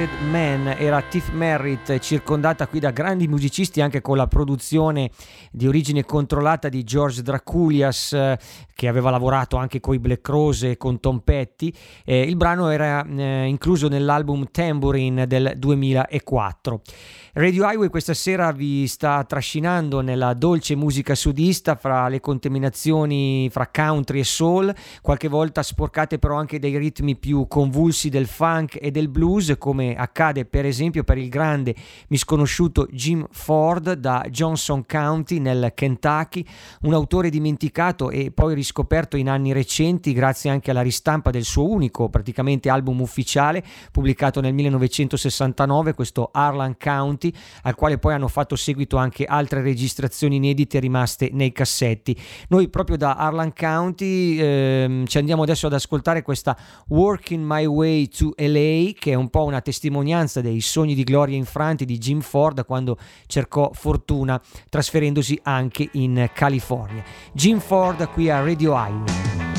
Hearted 0.00 0.28
Man 0.30 0.66
era 0.78 1.02
Tiff 1.02 1.28
Merritt, 1.30 1.98
circondata 1.98 2.66
qui 2.66 2.80
da 2.80 2.90
grandi 2.90 3.28
musicisti 3.28 3.82
anche 3.82 4.00
con 4.00 4.16
la 4.16 4.26
produzione 4.26 5.10
di 5.50 5.66
origine 5.66 6.06
controllata 6.06 6.70
di 6.70 6.84
George 6.84 7.20
Draculias 7.20 8.14
eh, 8.14 8.38
che 8.80 8.88
aveva 8.88 9.10
lavorato 9.10 9.58
anche 9.58 9.78
con 9.78 9.92
i 9.92 9.98
Black 9.98 10.26
Rose 10.26 10.70
e 10.70 10.76
con 10.78 11.00
Tom 11.00 11.18
Petty. 11.18 11.70
Eh, 12.02 12.22
il 12.22 12.36
brano 12.36 12.70
era 12.70 13.04
eh, 13.04 13.44
incluso 13.44 13.88
nell'album 13.88 14.46
Tambourine 14.50 15.26
del 15.26 15.52
2004. 15.58 16.80
Radio 17.34 17.68
Highway 17.68 17.88
questa 17.90 18.14
sera 18.14 18.50
vi 18.52 18.86
sta 18.86 19.22
trascinando 19.24 20.00
nella 20.00 20.32
dolce 20.32 20.74
musica 20.74 21.14
sudista 21.14 21.76
fra 21.76 22.08
le 22.08 22.20
contaminazioni 22.20 23.48
fra 23.50 23.70
country 23.72 24.20
e 24.20 24.24
soul, 24.24 24.74
qualche 25.02 25.28
volta 25.28 25.62
sporcate 25.62 26.18
però 26.18 26.36
anche 26.36 26.58
dei 26.58 26.76
ritmi 26.76 27.16
più 27.16 27.46
convulsi 27.46 28.08
del 28.08 28.26
funk 28.26 28.78
e 28.80 28.90
del 28.90 29.08
blues, 29.08 29.54
come 29.58 29.89
accade 29.96 30.44
per 30.44 30.66
esempio 30.66 31.04
per 31.04 31.18
il 31.18 31.28
grande 31.28 31.74
misconosciuto 32.08 32.86
Jim 32.90 33.26
Ford 33.30 33.92
da 33.92 34.24
Johnson 34.28 34.86
County 34.86 35.38
nel 35.38 35.72
Kentucky, 35.74 36.44
un 36.82 36.94
autore 36.94 37.30
dimenticato 37.30 38.10
e 38.10 38.30
poi 38.30 38.54
riscoperto 38.54 39.16
in 39.16 39.28
anni 39.28 39.52
recenti 39.52 40.12
grazie 40.12 40.50
anche 40.50 40.70
alla 40.70 40.82
ristampa 40.82 41.30
del 41.30 41.44
suo 41.44 41.68
unico 41.68 42.08
praticamente 42.08 42.70
album 42.70 43.00
ufficiale 43.00 43.62
pubblicato 43.90 44.40
nel 44.40 44.54
1969, 44.54 45.94
questo 45.94 46.30
Harlan 46.32 46.76
County 46.78 47.32
al 47.62 47.74
quale 47.74 47.98
poi 47.98 48.14
hanno 48.14 48.28
fatto 48.28 48.56
seguito 48.56 48.96
anche 48.96 49.24
altre 49.24 49.62
registrazioni 49.62 50.36
inedite 50.36 50.78
rimaste 50.78 51.30
nei 51.32 51.52
cassetti. 51.52 52.16
Noi 52.48 52.68
proprio 52.68 52.96
da 52.96 53.14
Harlan 53.14 53.52
County 53.52 54.38
ehm, 54.38 55.06
ci 55.06 55.18
andiamo 55.18 55.42
adesso 55.42 55.66
ad 55.66 55.72
ascoltare 55.72 56.22
questa 56.22 56.56
Working 56.88 57.44
My 57.44 57.64
Way 57.66 58.08
to 58.08 58.34
LA, 58.36 58.92
che 58.98 59.12
è 59.12 59.14
un 59.14 59.28
po' 59.28 59.44
una 59.44 59.60
testimonianza 59.60 59.78
dei 60.40 60.60
sogni 60.60 60.94
di 60.94 61.04
gloria 61.04 61.36
infranti 61.36 61.84
di 61.84 61.98
Jim 61.98 62.20
Ford 62.20 62.64
quando 62.64 62.98
cercò 63.26 63.70
fortuna 63.72 64.40
trasferendosi 64.68 65.38
anche 65.42 65.88
in 65.92 66.30
California. 66.34 67.02
Jim 67.32 67.58
Ford 67.58 68.08
qui 68.10 68.28
a 68.30 68.40
Radio 68.40 68.72
Highway. 68.72 69.49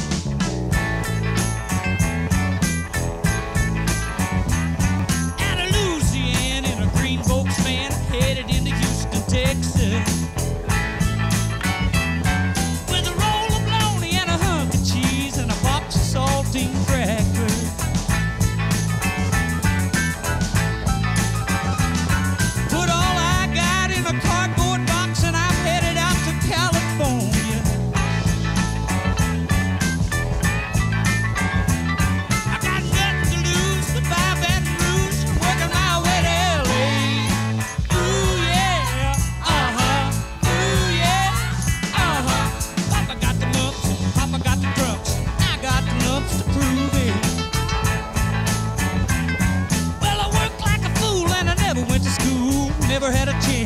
never 53.01 53.17
had 53.17 53.29
a 53.29 53.31
chance. 53.31 53.60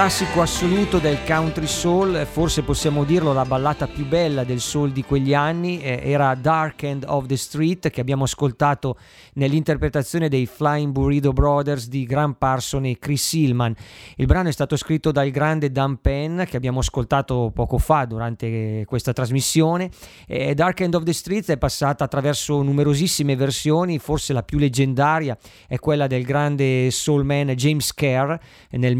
Classico 0.00 0.40
assoluto 0.40 0.98
del 0.98 1.18
country 1.26 1.66
soul, 1.66 2.24
forse 2.24 2.62
possiamo 2.62 3.04
dirlo 3.04 3.34
la 3.34 3.44
ballata 3.44 3.86
più 3.86 4.06
bella 4.06 4.44
del 4.44 4.60
soul 4.60 4.92
di 4.92 5.04
quegli 5.04 5.34
anni, 5.34 5.82
eh, 5.82 6.00
era 6.02 6.34
Dark 6.34 6.84
End 6.84 7.04
of 7.06 7.26
the 7.26 7.36
Street 7.36 7.90
che 7.90 8.00
abbiamo 8.00 8.24
ascoltato 8.24 8.96
nell'interpretazione 9.34 10.30
dei 10.30 10.46
Flying 10.46 10.90
Burrito 10.90 11.34
Brothers 11.34 11.88
di 11.88 12.06
Grant 12.06 12.38
Parson 12.38 12.86
e 12.86 12.98
Chris 12.98 13.30
Hillman. 13.34 13.74
Il 14.16 14.24
brano 14.24 14.48
è 14.48 14.52
stato 14.52 14.74
scritto 14.78 15.12
dal 15.12 15.28
grande 15.28 15.70
Dan 15.70 16.00
Penn 16.00 16.44
che 16.44 16.56
abbiamo 16.56 16.78
ascoltato 16.78 17.52
poco 17.54 17.76
fa 17.76 18.06
durante 18.06 18.84
questa 18.86 19.12
trasmissione. 19.12 19.90
E 20.26 20.54
Dark 20.54 20.80
End 20.80 20.94
of 20.94 21.02
the 21.02 21.12
Street 21.12 21.50
è 21.50 21.58
passata 21.58 22.04
attraverso 22.04 22.62
numerosissime 22.62 23.36
versioni, 23.36 23.98
forse 23.98 24.32
la 24.32 24.42
più 24.42 24.56
leggendaria 24.56 25.36
è 25.68 25.78
quella 25.78 26.06
del 26.06 26.24
grande 26.24 26.90
soulman 26.90 27.48
James 27.48 27.92
Kerr 27.92 28.34
nel 28.70 28.96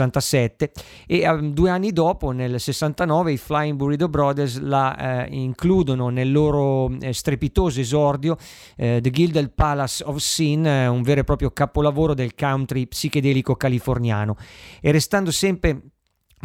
1967 0.00 0.72
e 1.06 1.20
eh, 1.20 1.52
due 1.52 1.70
anni 1.70 1.92
dopo 1.92 2.30
nel 2.30 2.58
69 2.60 3.32
i 3.32 3.36
Flying 3.36 3.76
Burrito 3.76 4.08
Brothers 4.08 4.58
la 4.58 5.24
eh, 5.24 5.28
includono 5.30 6.08
nel 6.08 6.30
loro 6.30 6.90
eh, 7.00 7.12
strepitoso 7.12 7.80
esordio 7.80 8.36
eh, 8.76 9.00
The 9.02 9.10
Gilded 9.10 9.50
Palace 9.50 10.02
of 10.04 10.16
Sin 10.16 10.66
eh, 10.66 10.86
un 10.86 11.02
vero 11.02 11.20
e 11.20 11.24
proprio 11.24 11.50
capolavoro 11.50 12.14
del 12.14 12.34
country 12.34 12.86
psichedelico 12.86 13.54
californiano. 13.56 14.36
E 14.80 14.92
restando 14.92 15.30
sempre 15.30 15.80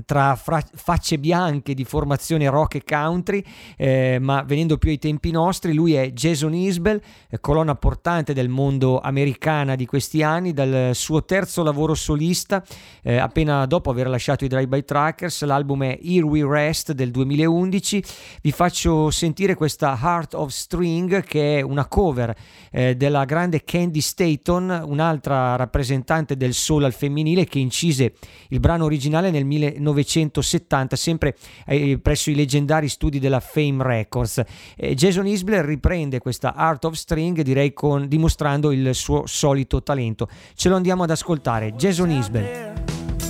tra 0.04 0.36
fra- 0.36 0.64
facce 0.74 1.18
bianche 1.18 1.74
di 1.74 1.86
formazione 1.86 2.50
rock 2.50 2.76
e 2.76 2.84
country, 2.84 3.44
eh, 3.78 4.18
ma 4.20 4.44
venendo 4.44 4.78
più 4.78 4.90
ai 4.90 4.98
tempi 4.98 5.32
nostri, 5.32 5.74
lui 5.74 5.94
è 5.94 6.12
Jason 6.12 6.54
Isbell, 6.54 7.00
eh, 7.30 7.40
colonna 7.40 7.76
portante 7.76 8.34
del 8.34 8.50
mondo 8.50 9.00
americana 9.00 9.76
di 9.76 9.86
questi 9.86 10.22
anni, 10.22 10.54
dal 10.54 10.92
suo 10.94 11.24
terzo 11.24 11.64
lavoro 11.64 11.94
solista, 11.94 12.64
eh, 13.02 13.18
appena 13.18 13.66
dopo 13.66 13.90
aver 13.90 14.08
lasciato 14.08 14.44
i 14.44 14.48
Drive-By 14.48 14.84
Trackers, 14.84 15.44
l'album 15.44 15.84
è 15.84 16.00
Here 16.02 16.26
We 16.26 16.46
Rest 16.46 16.92
del 16.92 17.12
2011, 17.12 18.04
vi 18.42 18.52
faccio 18.52 19.10
sentire 19.12 19.56
questa 19.56 19.98
Heart 20.02 20.34
of 20.34 20.50
String 20.50 21.24
che 21.24 21.60
è 21.60 21.62
una 21.62 21.86
cover 21.86 22.36
eh, 22.72 22.96
della 22.96 23.24
grande 23.26 23.64
Candy 23.64 24.02
Staton, 24.02 24.84
un'altra 24.86 25.56
rappresentante 25.56 26.36
del 26.36 26.54
soul 26.54 26.84
al 26.84 26.94
femminile 26.94 27.46
che 27.46 27.60
incise 27.60 28.14
il 28.50 28.60
brano 28.60 28.86
originale 28.86 29.32
nel 29.32 29.46
1970 29.92 30.96
sempre 30.96 31.36
eh, 31.66 31.98
presso 32.00 32.30
i 32.30 32.36
leggendari 32.36 32.90
studi 32.90 33.20
della 33.20 33.40
Fame 33.40 33.84
Records. 33.84 34.42
Eh, 34.76 34.96
Jason 34.96 35.28
Isbell 35.28 35.64
riprende 35.64 36.20
questa 36.20 36.54
Art 36.54 36.86
of 36.86 36.94
String 36.94 37.42
direi 37.42 37.74
con, 37.74 38.08
dimostrando 38.08 38.72
il 38.72 38.94
suo 38.94 39.24
solito 39.26 39.84
talento. 39.84 40.28
Ce 40.56 40.70
lo 40.70 40.76
andiamo 40.76 41.04
ad 41.04 41.12
ascoltare. 41.12 41.74
Jason 41.74 42.10
Isbell. 42.12 42.74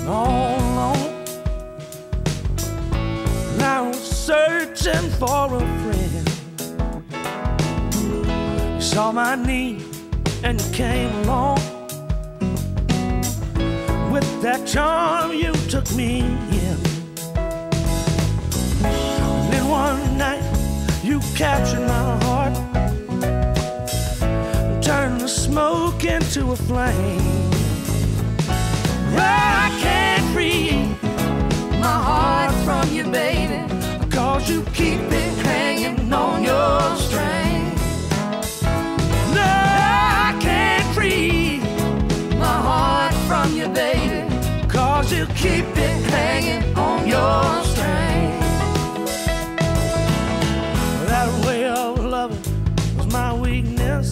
all 0.07 0.59
alone. 0.59 1.25
And 3.53 3.61
I 3.61 3.81
was 3.81 3.99
searching 3.99 5.09
for 5.19 5.55
a 5.55 5.59
friend. 5.59 6.29
You 8.75 8.81
saw 8.81 9.11
my 9.11 9.35
need 9.35 9.83
and 10.43 10.59
came 10.73 11.11
along. 11.23 11.74
With 14.15 14.41
that 14.43 14.65
charm, 14.65 15.33
you 15.33 15.51
took 15.67 15.93
me 15.93 16.19
in. 16.19 16.77
And 18.85 19.51
then 19.51 19.67
one 19.67 20.17
night, 20.17 20.41
you 21.03 21.19
captured 21.35 21.81
my 21.81 22.17
heart. 22.23 22.53
Turned 24.81 25.19
the 25.19 25.27
smoke 25.27 26.05
into 26.05 26.53
a 26.53 26.55
flame. 26.55 27.51
I 29.17 29.67
can't 29.83 30.25
free 30.31 30.95
my 31.81 31.99
heart 32.09 32.53
from 32.63 32.87
you, 32.95 33.03
baby. 33.11 33.67
Cause 34.09 34.49
you 34.49 34.63
keep 34.73 35.01
it 35.11 35.37
hanging 35.45 36.13
on 36.13 36.41
your 36.41 36.79
string. 36.95 37.75
No, 39.35 39.43
I 39.43 40.37
can't 40.39 40.87
free 40.95 41.59
my 42.37 42.57
heart 42.69 43.13
from 43.27 43.57
you, 43.57 43.67
baby. 43.67 43.94
Cause 45.07 45.27
keep 45.35 45.65
it 45.77 46.03
hanging 46.09 46.75
on 46.75 47.07
your 47.07 47.63
string. 47.63 48.39
That 51.05 51.45
way 51.45 51.67
of 51.67 52.03
loving 52.03 52.41
was 52.97 53.05
my 53.13 53.31
weakness. 53.31 54.09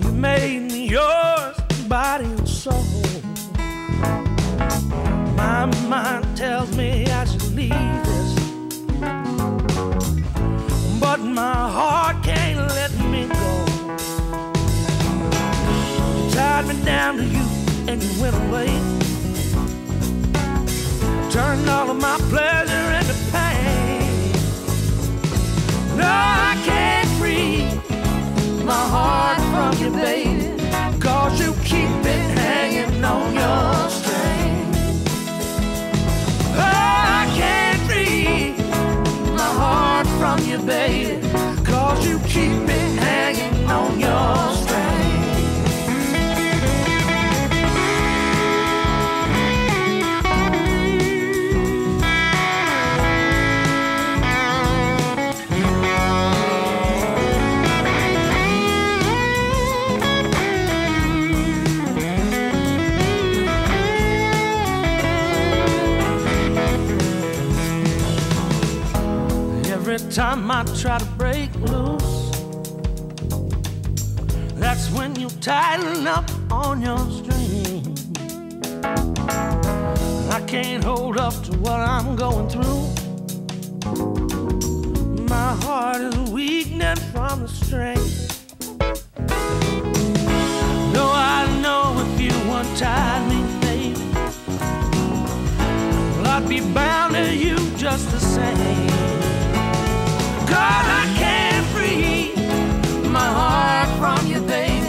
You 0.00 0.12
made 0.12 0.60
me 0.60 0.88
yours, 0.88 1.60
body 1.88 2.24
and 2.24 2.48
soul. 2.48 2.82
My 5.36 5.66
mind 5.86 6.34
tells 6.34 6.74
me 6.74 7.04
I 7.10 7.26
should 7.26 7.54
leave 7.54 8.04
this, 8.08 8.34
but 10.98 11.20
my 11.20 11.68
heart 11.76 12.24
can't 12.24 12.60
let 12.60 12.92
me 13.12 13.28
go. 13.28 13.66
You 16.16 16.30
tied 16.30 16.66
me 16.66 16.82
down 16.82 17.18
to 17.18 17.24
you 17.24 17.53
and 17.94 18.02
you 18.02 18.20
went 18.20 18.34
away. 18.48 18.66
Turned 21.30 21.68
all 21.70 21.90
of 21.90 21.96
my 21.96 22.16
pleasure 22.28 22.86
into 22.98 23.14
pain. 23.30 24.32
No, 25.96 26.04
I 26.04 26.60
can't 26.64 27.08
free 27.18 27.58
my 28.64 28.84
heart 28.94 29.40
from 29.52 29.72
you, 29.80 29.92
baby. 29.92 30.98
Cause 30.98 31.38
you 31.38 31.54
keep 31.62 31.83
I 70.36 70.64
try 70.76 70.98
to 70.98 71.04
break 71.16 71.54
loose, 71.60 72.30
that's 74.56 74.90
when 74.90 75.14
you 75.14 75.28
tighten 75.40 76.08
up 76.08 76.28
on 76.50 76.82
your 76.82 76.98
string. 76.98 77.96
I 80.32 80.40
can't 80.48 80.82
hold 80.82 81.18
up 81.18 81.34
to 81.44 81.52
what 81.58 81.78
I'm 81.78 82.16
going 82.16 82.48
through. 82.48 82.82
My 85.28 85.54
heart 85.62 86.00
is 86.00 86.16
weakening 86.30 86.96
from 87.12 87.42
the 87.42 87.48
strain. 87.48 87.94
No, 90.92 91.12
I 91.14 91.46
know 91.62 91.94
if 92.04 92.20
you 92.20 92.32
untied 92.50 93.28
me, 93.28 93.40
baby, 93.60 94.00
well, 96.16 96.26
I'd 96.26 96.48
be 96.48 96.60
bound 96.60 97.14
to 97.14 97.32
you 97.36 97.56
just 97.76 98.10
the 98.10 98.18
same. 98.18 99.33
Cause 100.54 100.86
I 101.02 101.04
can't 101.18 101.66
free 101.74 102.32
my 103.08 103.28
heart 103.40 103.88
from 103.98 104.24
you, 104.30 104.40
baby. 104.40 104.86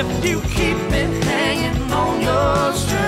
If 0.00 0.08
you 0.24 0.40
keep 0.56 0.76
it 0.92 1.22
hanging 1.22 1.92
on 1.92 2.20
your 2.20 2.72
string. 2.72 3.07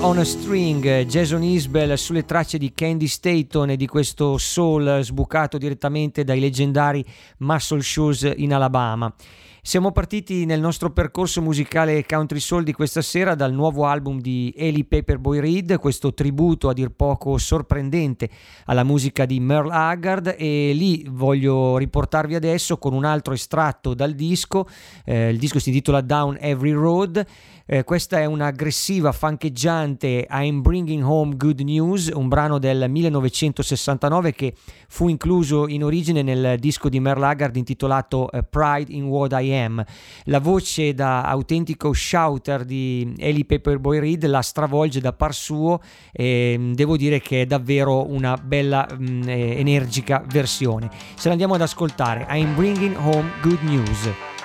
on 0.00 0.18
a 0.18 0.24
String, 0.24 1.04
Jason 1.06 1.42
Isbell 1.42 1.94
sulle 1.94 2.24
tracce 2.24 2.56
di 2.56 2.72
Candy 2.72 3.08
Staton 3.08 3.70
e 3.70 3.76
di 3.76 3.86
questo 3.86 4.38
soul 4.38 5.00
sbucato 5.02 5.58
direttamente 5.58 6.22
dai 6.22 6.38
leggendari 6.38 7.04
Muscle 7.38 7.82
Shoes 7.82 8.32
in 8.36 8.54
Alabama. 8.54 9.12
Siamo 9.60 9.90
partiti 9.90 10.46
nel 10.46 10.60
nostro 10.60 10.92
percorso 10.92 11.42
musicale 11.42 12.06
country 12.06 12.38
soul 12.38 12.62
di 12.62 12.72
questa 12.72 13.02
sera 13.02 13.34
dal 13.34 13.52
nuovo 13.52 13.84
album 13.84 14.20
di 14.20 14.54
Eli 14.56 14.84
Paperboy 14.84 15.40
Reed, 15.40 15.78
questo 15.78 16.14
tributo 16.14 16.68
a 16.68 16.72
dir 16.72 16.90
poco 16.90 17.36
sorprendente 17.36 18.30
alla 18.64 18.84
musica 18.84 19.26
di 19.26 19.40
Merle 19.40 19.72
Haggard 19.72 20.36
e 20.38 20.72
lì 20.72 21.06
voglio 21.10 21.76
riportarvi 21.76 22.34
adesso 22.34 22.78
con 22.78 22.94
un 22.94 23.04
altro 23.04 23.34
estratto 23.34 23.92
dal 23.92 24.14
disco, 24.14 24.66
eh, 25.04 25.28
il 25.28 25.38
disco 25.38 25.58
si 25.58 25.68
intitola 25.68 26.00
Down 26.00 26.38
Every 26.40 26.72
Road 26.72 27.26
eh, 27.70 27.84
questa 27.84 28.18
è 28.18 28.24
un'aggressiva 28.24 29.12
fancheggiante 29.12 30.26
I'm 30.30 30.62
Bringing 30.62 31.04
Home 31.04 31.36
Good 31.36 31.60
News, 31.60 32.10
un 32.14 32.26
brano 32.28 32.58
del 32.58 32.88
1969 32.88 34.32
che 34.32 34.54
fu 34.88 35.08
incluso 35.08 35.68
in 35.68 35.84
origine 35.84 36.22
nel 36.22 36.58
disco 36.58 36.88
di 36.88 36.98
Merlagard 36.98 37.36
Haggard 37.38 37.56
intitolato 37.56 38.30
eh, 38.30 38.42
Pride 38.42 38.92
in 38.92 39.04
What 39.04 39.32
I 39.38 39.54
Am. 39.54 39.84
La 40.24 40.40
voce 40.40 40.94
da 40.94 41.22
autentico 41.22 41.92
shouter 41.92 42.64
di 42.64 43.14
Ellie 43.18 43.44
Paperboy 43.44 43.98
Reed 43.98 44.26
la 44.26 44.40
stravolge 44.40 45.00
da 45.00 45.12
par 45.12 45.34
suo 45.34 45.80
e 46.10 46.56
mm, 46.58 46.72
devo 46.72 46.96
dire 46.96 47.20
che 47.20 47.42
è 47.42 47.46
davvero 47.46 48.10
una 48.10 48.36
bella 48.36 48.86
mh, 48.90 49.04
mm, 49.04 49.28
energica 49.28 50.24
versione. 50.26 50.90
Se 51.16 51.26
la 51.26 51.32
andiamo 51.32 51.54
ad 51.54 51.60
ascoltare, 51.60 52.26
I'm 52.30 52.54
Bringing 52.54 52.96
Home 52.96 53.30
Good 53.42 53.60
News. 53.60 54.37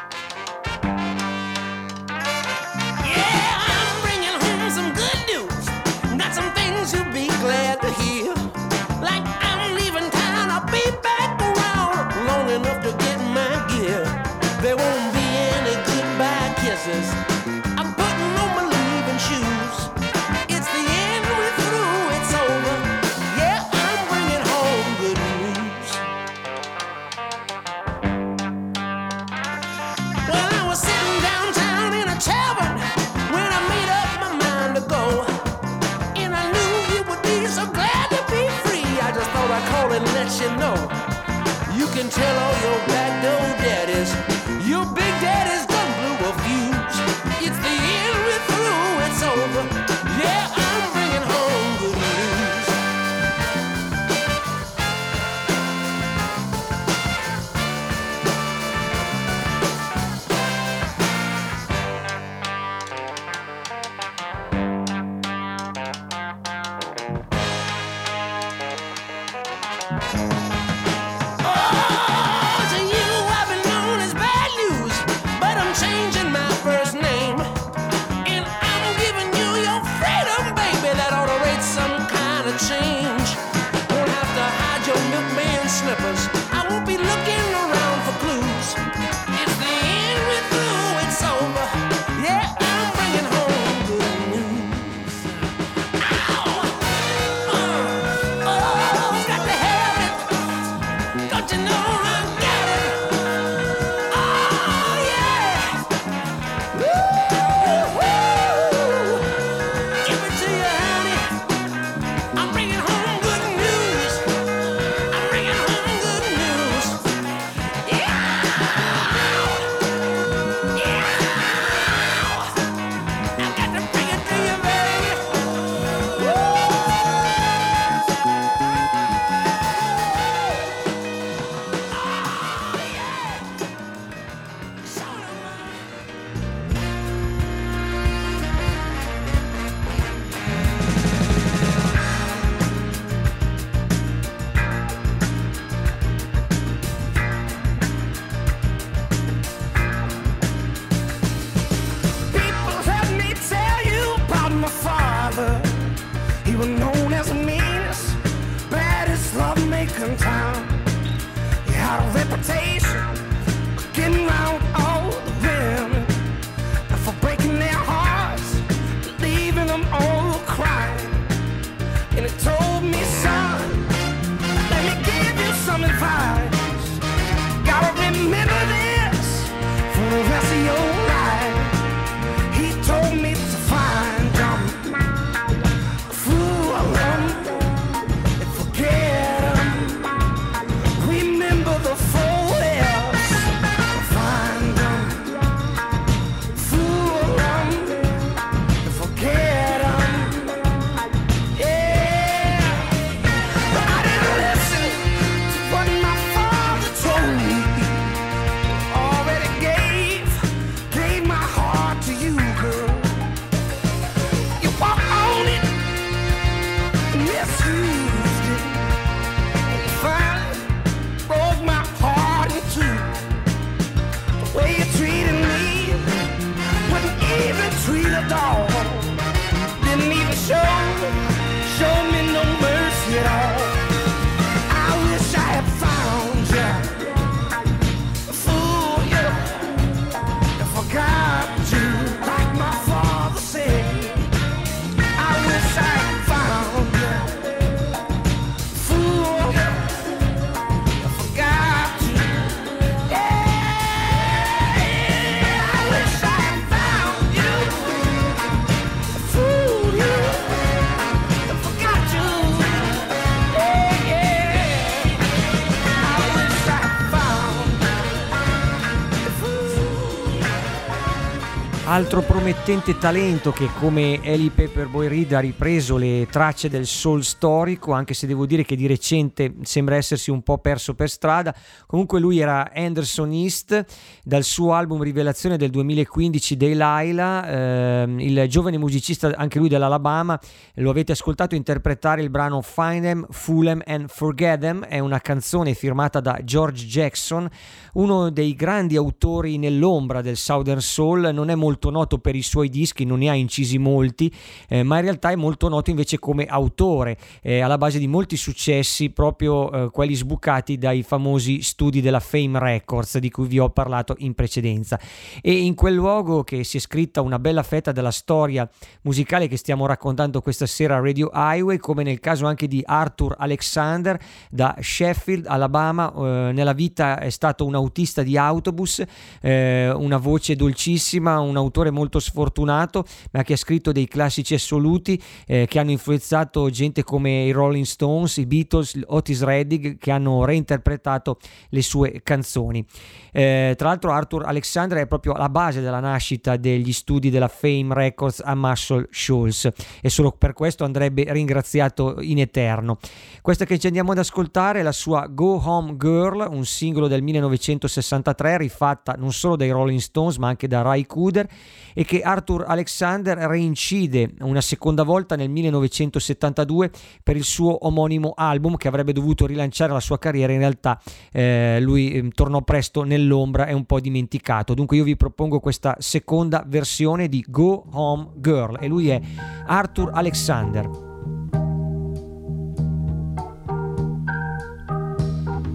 Altro 271.93 272.23
promettente 272.23 272.97
talento 272.97 273.51
che 273.51 273.69
come 273.79 274.19
Ellie 274.23 274.49
Pepperboy 274.49 275.07
Reed 275.07 275.31
ha 275.33 275.39
ripreso 275.39 275.95
le 275.95 276.25
tracce 276.27 276.67
del 276.67 276.87
soul 276.87 277.23
storico, 277.23 277.91
anche 277.91 278.15
se 278.15 278.25
devo 278.25 278.47
dire 278.47 278.65
che 278.65 278.75
di 278.75 278.87
recente 278.87 279.53
sembra 279.61 279.97
essersi 279.97 280.31
un 280.31 280.41
po' 280.41 280.57
perso 280.57 280.95
per 280.95 281.07
strada. 281.07 281.55
Comunque 281.85 282.19
lui 282.19 282.39
era 282.39 282.71
Anderson 282.73 283.31
East, 283.31 283.85
dal 284.23 284.41
suo 284.41 284.73
album 284.73 285.03
Rivelazione 285.03 285.55
del 285.55 285.69
2015 285.69 286.57
Delilah, 286.57 287.47
ehm, 287.47 288.19
il 288.19 288.43
giovane 288.49 288.79
musicista 288.79 289.31
anche 289.35 289.59
lui 289.59 289.69
dell'Alabama, 289.69 290.39
lo 290.77 290.89
avete 290.89 291.11
ascoltato 291.11 291.53
interpretare 291.53 292.23
il 292.23 292.31
brano 292.31 292.63
Find 292.63 293.03
Them, 293.03 293.27
Fool 293.29 293.65
Them 293.65 293.83
and 293.85 294.09
Forget 294.09 294.59
Them, 294.59 294.83
è 294.83 294.97
una 294.97 295.19
canzone 295.19 295.75
firmata 295.75 296.19
da 296.21 296.39
George 296.43 296.87
Jackson, 296.87 297.47
uno 297.93 298.31
dei 298.31 298.55
grandi 298.55 298.95
autori 298.95 299.59
nell'ombra 299.59 300.21
del 300.21 300.37
Southern 300.37 300.81
Soul, 300.81 301.29
non 301.31 301.51
è 301.51 301.55
molto 301.55 301.81
noto 301.89 302.19
per 302.19 302.36
i 302.36 302.41
suoi 302.41 302.69
dischi, 302.69 303.05
non 303.05 303.19
ne 303.19 303.29
ha 303.29 303.34
incisi 303.34 303.77
molti, 303.77 304.31
eh, 304.67 304.84
ma 304.84 304.97
in 304.97 305.03
realtà 305.03 305.31
è 305.31 305.36
molto 305.36 305.67
noto 305.69 305.89
invece 305.89 306.19
come 306.19 306.45
autore, 306.45 307.17
eh, 307.41 307.61
alla 307.61 307.77
base 307.77 307.99
di 307.99 308.07
molti 308.07 308.38
successi, 308.38 309.09
proprio 309.09 309.71
eh, 309.71 309.91
quelli 309.91 310.13
sbucati 310.15 310.77
dai 310.77 311.03
famosi 311.03 311.61
studi 311.61 312.01
della 312.01 312.19
Fame 312.19 312.59
Records 312.59 313.17
di 313.17 313.29
cui 313.29 313.47
vi 313.47 313.59
ho 313.59 313.69
parlato 313.69 314.15
in 314.19 314.34
precedenza. 314.34 314.99
E 315.41 315.51
in 315.51 315.75
quel 315.75 315.93
luogo 315.93 316.43
che 316.43 316.63
si 316.63 316.77
è 316.77 316.79
scritta 316.79 317.21
una 317.21 317.39
bella 317.39 317.63
fetta 317.63 317.91
della 317.91 318.11
storia 318.11 318.69
musicale 319.01 319.47
che 319.47 319.57
stiamo 319.57 319.86
raccontando 319.86 320.41
questa 320.41 320.65
sera 320.65 320.95
a 320.95 320.99
Radio 320.99 321.29
Highway, 321.34 321.77
come 321.77 322.03
nel 322.03 322.19
caso 322.19 322.45
anche 322.45 322.67
di 322.67 322.81
Arthur 322.86 323.36
Alexander 323.38 324.19
da 324.49 324.75
Sheffield, 324.79 325.45
Alabama, 325.47 326.13
eh, 326.13 326.51
nella 326.53 326.73
vita 326.73 327.19
è 327.19 327.29
stato 327.29 327.65
un 327.65 327.75
autista 327.75 328.23
di 328.23 328.38
autobus, 328.38 329.03
eh, 329.41 329.91
una 329.91 330.17
voce 330.17 330.55
dolcissima, 330.55 331.39
un 331.39 331.57
autore 331.57 331.72
molto 331.91 332.19
sfortunato, 332.19 333.05
ma 333.32 333.43
che 333.43 333.53
ha 333.53 333.57
scritto 333.57 333.91
dei 333.91 334.07
classici 334.07 334.53
assoluti 334.53 335.21
eh, 335.45 335.65
che 335.67 335.80
hanno 335.80 335.91
influenzato 335.91 336.69
gente 336.69 337.03
come 337.03 337.43
i 337.43 337.51
Rolling 337.51 337.86
Stones, 337.86 338.38
i 338.38 338.45
Beatles, 338.45 338.99
Otis 339.05 339.43
Redding, 339.43 339.97
che 339.97 340.11
hanno 340.11 340.45
reinterpretato 340.45 341.38
le 341.69 341.82
sue 341.82 342.21
canzoni. 342.24 342.86
Eh, 343.32 343.74
tra 343.78 343.88
l'altro 343.88 344.11
Arthur 344.11 344.45
Alexander 344.45 344.99
è 344.99 345.07
proprio 345.07 345.34
la 345.34 345.49
base 345.49 345.82
della 345.82 345.99
nascita 345.99 346.55
degli 346.55 346.93
studi 346.93 347.30
della 347.30 347.47
Fame 347.47 347.93
Records 347.93 348.41
a 348.43 348.53
Muscle 348.55 349.07
Shoals 349.09 349.69
e 350.01 350.09
solo 350.09 350.32
per 350.32 350.53
questo 350.53 350.84
andrebbe 350.84 351.26
ringraziato 351.30 352.17
in 352.21 352.39
eterno. 352.39 352.97
Questa 353.41 353.65
che 353.65 353.80
ci 353.80 353.88
andiamo 353.88 354.11
ad 354.11 354.19
ascoltare 354.19 354.80
è 354.80 354.84
la 354.84 354.91
sua 354.91 355.28
Go 355.30 355.61
Home 355.65 355.97
Girl, 355.97 356.47
un 356.49 356.65
singolo 356.65 357.07
del 357.07 357.21
1963 357.24 358.57
rifatta 358.57 359.15
non 359.17 359.32
solo 359.34 359.55
dai 359.55 359.71
Rolling 359.71 359.99
Stones 359.99 360.38
ma 360.38 360.47
anche 360.47 360.67
da 360.67 360.82
Ray 360.82 361.05
Cooder 361.05 361.47
e 361.93 362.05
che 362.05 362.22
Arthur 362.22 362.66
Alexander 362.68 363.38
reincide 363.38 364.32
una 364.41 364.61
seconda 364.61 365.03
volta 365.03 365.36
nel 365.36 365.49
1972 365.49 366.91
per 367.22 367.36
il 367.36 367.43
suo 367.43 367.86
omonimo 367.86 368.34
album 368.36 368.78
che 368.78 368.88
avrebbe 368.88 369.14
dovuto 369.14 369.45
rilanciare 369.45 369.93
la 369.93 369.99
sua 369.99 370.20
carriera. 370.20 370.53
In 370.53 370.59
realtà 370.59 370.99
eh, 371.32 371.78
lui 371.82 372.14
eh, 372.14 372.30
tornò 372.30 372.61
presto 372.61 373.03
nell'ombra 373.03 373.66
e 373.68 373.74
un 373.74 373.86
po' 373.86 373.99
dimenticato. 373.99 374.74
Dunque 374.74 374.97
io 374.97 375.03
vi 375.03 375.16
propongo 375.16 375.59
questa 375.59 375.95
seconda 375.99 376.64
versione 376.68 377.28
di 377.30 377.45
Go 377.47 377.86
Home 377.91 378.32
Girl 378.36 378.78
e 378.80 378.88
lui 378.88 379.09
è 379.09 379.22
Arthur 379.66 380.11
Alexander. 380.14 381.11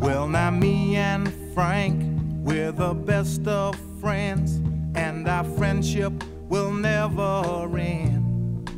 Well, 0.01 0.29
now 0.29 0.51
me 0.51 0.97
and 0.97 1.29
Frank, 1.53 2.03
we're 2.43 2.73
the 2.73 2.95
best 2.95 3.47
of 3.47 3.77
friends, 4.01 4.61
and 4.95 5.29
our 5.29 5.45
friendship 5.45 6.13
will 6.49 6.73
never 6.73 7.69
end. 7.79 8.71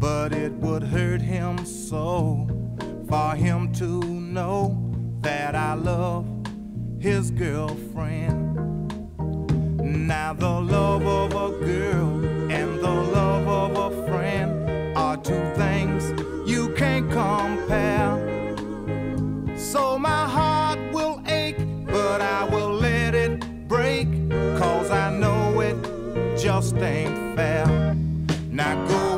But 0.00 0.32
it 0.32 0.52
would 0.52 0.82
hurt 0.82 1.20
him 1.20 1.64
so 1.64 2.46
for 3.08 3.34
him 3.34 3.72
to 3.74 4.02
know 4.04 4.76
that 5.20 5.54
I 5.54 5.74
love 5.74 6.26
his 6.98 7.30
girlfriend. 7.30 8.56
Now, 9.82 10.32
the 10.32 10.48
love 10.48 11.04
of 11.04 11.32
a 11.32 11.58
girl 11.64 12.24
and 12.50 12.78
the 12.78 12.90
love 12.90 13.46
of 13.48 13.92
a 13.92 14.06
friend 14.06 14.96
are 14.96 15.16
two 15.16 15.44
things 15.54 16.12
you 16.48 16.74
can't 16.74 17.10
compare. 17.10 18.18
So 19.56 19.98
my 19.98 20.26
heart 20.28 20.78
will 20.92 21.22
ache, 21.26 21.58
but 21.86 22.20
I 22.20 22.44
will 22.44 22.69
just 26.50 26.74
ain't 26.78 27.36
fair. 27.36 27.94
Now 28.50 28.74
go 28.88 29.09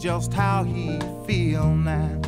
just 0.00 0.32
how 0.32 0.64
he 0.64 0.98
feel 1.26 1.74
now. 1.74 2.19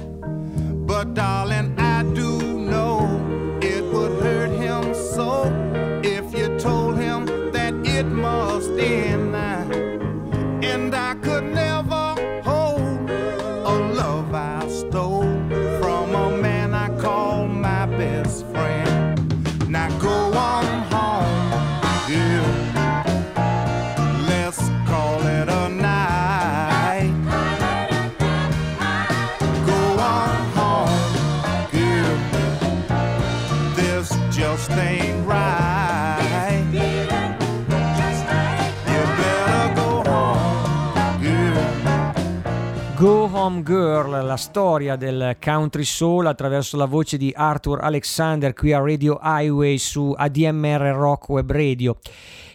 Storia 44.43 44.97
del 44.97 45.37
country 45.41 45.85
soul 45.85 46.27
attraverso 46.27 46.77
la 46.77 46.87
voce 46.87 47.17
di 47.17 47.33
Arthur 47.35 47.79
Alexander 47.81 48.53
qui 48.53 48.73
a 48.73 48.81
Radio 48.81 49.21
Highway 49.23 49.79
su 49.79 50.13
ADMR 50.17 50.81
Rock 50.97 51.29
Web 51.29 51.53
Radio. 51.53 51.97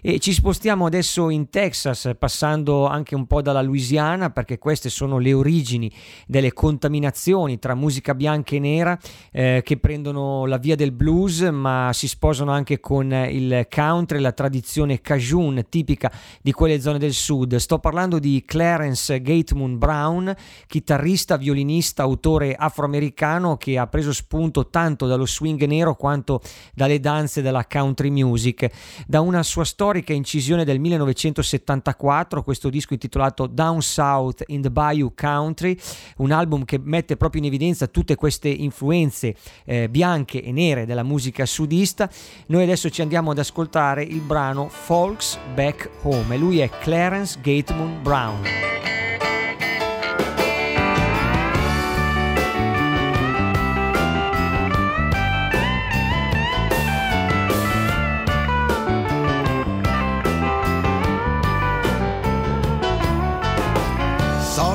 E 0.08 0.20
ci 0.20 0.32
spostiamo 0.32 0.86
adesso 0.86 1.30
in 1.30 1.50
Texas, 1.50 2.12
passando 2.18 2.86
anche 2.86 3.14
un 3.14 3.28
po' 3.28 3.42
dalla 3.42 3.62
Louisiana, 3.62 4.30
perché 4.30 4.58
queste 4.58 4.88
sono 4.88 5.18
le 5.18 5.34
origini 5.34 5.92
delle 6.26 6.54
contaminazioni 6.54 7.60
tra 7.60 7.76
musica 7.76 8.16
bianca 8.16 8.56
e 8.56 8.60
nera 8.60 8.98
eh, 9.34 9.62
che 9.66 9.76
prendono 9.76 10.46
la 10.46 10.60
via 10.60 10.78
del 10.78 10.94
blues, 10.94 11.42
ma 11.42 11.90
si 11.92 12.08
sposano 12.08 12.52
anche 12.52 12.80
con 12.80 13.12
il 13.12 13.68
country, 13.70 14.22
la 14.22 14.32
tradizione 14.32 15.02
cajun 15.02 15.66
tipica 15.68 16.10
di 16.42 16.54
quelle 16.54 16.80
zone 16.80 17.00
del 17.00 17.12
sud. 17.12 17.58
Sto 17.58 17.80
parlando 17.80 18.18
di 18.18 18.46
Clarence 18.46 19.22
Gatemoon 19.22 19.78
Brown, 19.78 20.34
chitarrista, 20.68 21.36
violinista, 21.36 22.04
autore 22.04 22.56
afroamericano 22.56 23.58
che 23.58 23.78
ha 23.78 23.88
preso 23.88 24.14
spunto 24.14 24.70
tanto 24.70 25.06
dallo 25.06 25.26
swing 25.26 25.62
nero 25.66 25.96
quanto 25.96 26.40
dalle 26.74 27.02
danze 27.02 27.42
della 27.42 27.68
country 27.70 28.10
music. 28.10 28.70
Da 29.06 29.20
una 29.20 29.44
sua 29.44 29.66
storia 29.66 29.96
storica 29.98 30.14
incisione 30.14 30.64
del 30.64 30.80
1974, 30.80 32.44
questo 32.44 32.70
disco 32.70 32.94
intitolato 32.94 33.48
Down 33.48 33.82
South 33.82 34.44
in 34.48 34.62
the 34.62 34.70
Bayou 34.70 35.14
Country, 35.16 35.78
un 36.18 36.32
album 36.32 36.66
che 36.66 36.80
mette 36.82 37.18
proprio 37.18 37.42
in 37.42 37.48
evidenza 37.48 37.88
tutte 37.88 38.16
queste 38.16 38.50
influenze 38.50 39.36
eh, 39.66 39.90
bianche 39.90 40.44
e 40.44 40.52
nere 40.52 40.86
della 40.86 41.04
musica 41.04 41.46
sudista. 41.46 42.10
Noi 42.48 42.64
adesso 42.64 42.90
ci 42.90 43.02
andiamo 43.02 43.32
ad 43.32 43.40
ascoltare 43.40 44.04
il 44.04 44.20
brano 44.20 44.68
Folks 44.68 45.40
Back 45.56 45.90
Home 46.04 46.36
e 46.36 46.38
lui 46.38 46.60
è 46.60 46.70
Clarence 46.70 47.40
Gateman 47.42 48.02
Brown. 48.04 48.44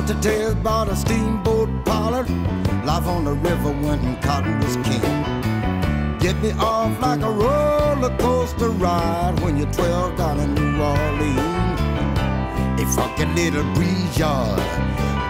Salty 0.05 0.21
tales 0.21 0.51
about 0.51 0.89
a 0.89 0.95
steamboat 0.97 1.69
pilot. 1.85 2.29
Life 2.83 3.07
on 3.07 3.23
the 3.23 3.31
river 3.31 3.71
when 3.71 4.21
cotton 4.21 4.59
was 4.59 4.75
king. 4.85 4.99
Get 6.19 6.35
me 6.41 6.51
off 6.59 6.99
like 7.01 7.21
a 7.21 7.31
roller 7.31 8.13
coaster 8.17 8.69
ride 8.69 9.39
when 9.41 9.55
you're 9.55 9.71
12 9.71 10.17
down 10.17 10.39
in 10.41 10.55
New 10.55 10.81
Orleans. 10.81 11.79
A 12.81 12.85
funky 12.93 13.25
little 13.27 13.63
breeze 13.75 14.17
yard 14.17 14.59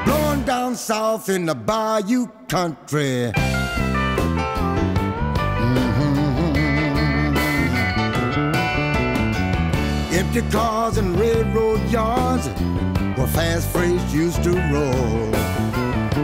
blowing 0.06 0.42
down 0.44 0.76
south 0.76 1.30
in 1.30 1.46
the 1.46 1.54
bayou 1.54 2.28
country. 2.48 3.32
Mhm. 3.32 3.74
Empty 10.14 10.42
cars 10.50 10.98
and 10.98 11.20
railroad 11.20 11.82
yards 11.92 12.50
where 13.16 13.28
fast 13.28 13.70
freight 13.70 14.02
used 14.10 14.44
to 14.44 14.52
roll. 14.72 15.32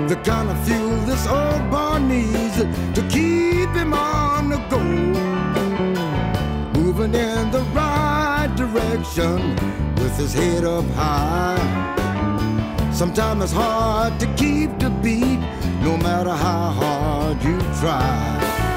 The 0.07 0.19
kind 0.23 0.49
of 0.49 0.57
fuel 0.65 0.97
this 1.05 1.27
old 1.27 1.69
bar 1.69 1.99
needs 1.99 2.57
to 2.57 3.07
keep 3.09 3.69
him 3.69 3.93
on 3.93 4.49
the 4.49 4.57
go. 4.69 4.79
Moving 6.79 7.13
in 7.13 7.51
the 7.51 7.61
right 7.73 8.51
direction 8.55 9.55
with 9.95 10.17
his 10.17 10.33
head 10.33 10.63
up 10.63 10.85
high. 10.91 11.59
Sometimes 12.91 13.43
it's 13.43 13.53
hard 13.53 14.19
to 14.19 14.25
keep 14.35 14.77
the 14.79 14.89
beat, 14.89 15.39
no 15.81 15.95
matter 15.97 16.31
how 16.31 16.71
hard 16.71 17.43
you 17.43 17.57
try. 17.79 18.68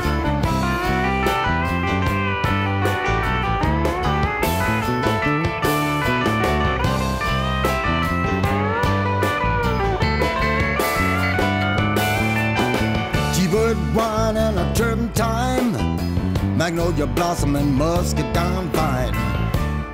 Magnolia 16.62 17.08
blossom 17.08 17.56
and 17.56 17.74
muscadine 17.76 18.70
vine. 18.70 19.12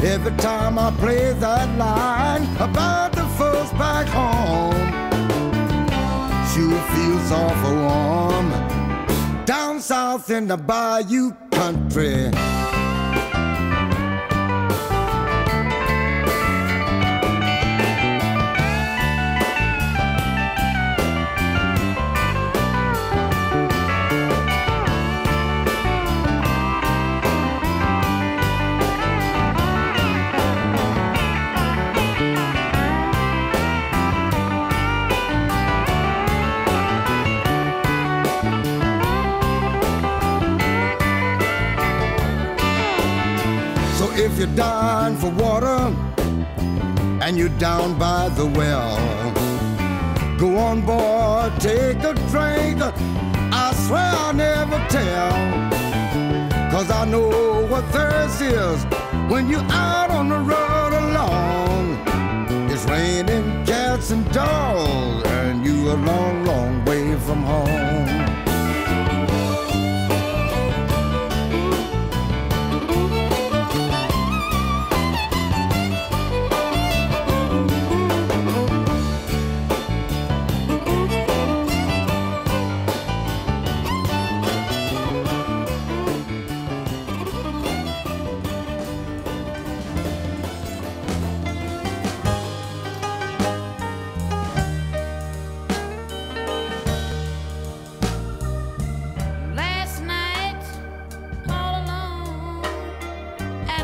Every 0.04 0.36
time 0.36 0.78
I 0.78 0.90
play 0.98 1.32
that 1.32 1.66
line 1.78 2.44
about 2.56 3.12
the 3.12 3.24
folks 3.38 3.70
back 3.82 4.06
home, 4.06 4.76
she 6.50 6.64
feels 6.92 7.32
awful 7.32 7.74
warm. 7.88 8.48
Down 9.46 9.80
south 9.80 10.30
in 10.30 10.46
the 10.46 10.58
bayou 10.58 11.32
country. 11.52 12.30
Down 44.58 45.14
for 45.14 45.30
water 45.30 45.94
and 47.22 47.38
you're 47.38 47.56
down 47.60 47.96
by 47.96 48.28
the 48.30 48.44
well, 48.44 48.98
go 50.36 50.56
on 50.56 50.80
board, 50.80 51.52
take 51.60 51.98
a 51.98 52.12
drink. 52.32 52.80
I 53.62 53.72
swear 53.86 54.10
I'll 54.24 54.34
never 54.34 54.78
tell. 54.88 55.30
Cause 56.72 56.90
I 56.90 57.04
know 57.04 57.66
what 57.68 57.84
thirst 57.92 58.42
is 58.42 58.82
when 59.30 59.48
you're 59.48 59.70
out 59.70 60.10
on 60.10 60.28
the 60.28 60.40
road 60.52 60.92
alone. 61.04 62.68
It's 62.68 62.84
raining 62.86 63.64
cats 63.64 64.10
and 64.10 64.28
dogs, 64.32 65.24
and 65.28 65.64
you 65.64 65.92
a 65.92 65.94
long, 65.94 66.44
long 66.44 66.84
way 66.84 67.14
from 67.20 67.44
home. 67.44 68.27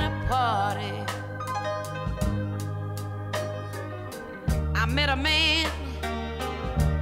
At 0.05 0.13
a 0.13 0.27
party, 0.29 0.93
I 4.75 4.87
met 4.87 5.09
a 5.09 5.17
man 5.17 5.71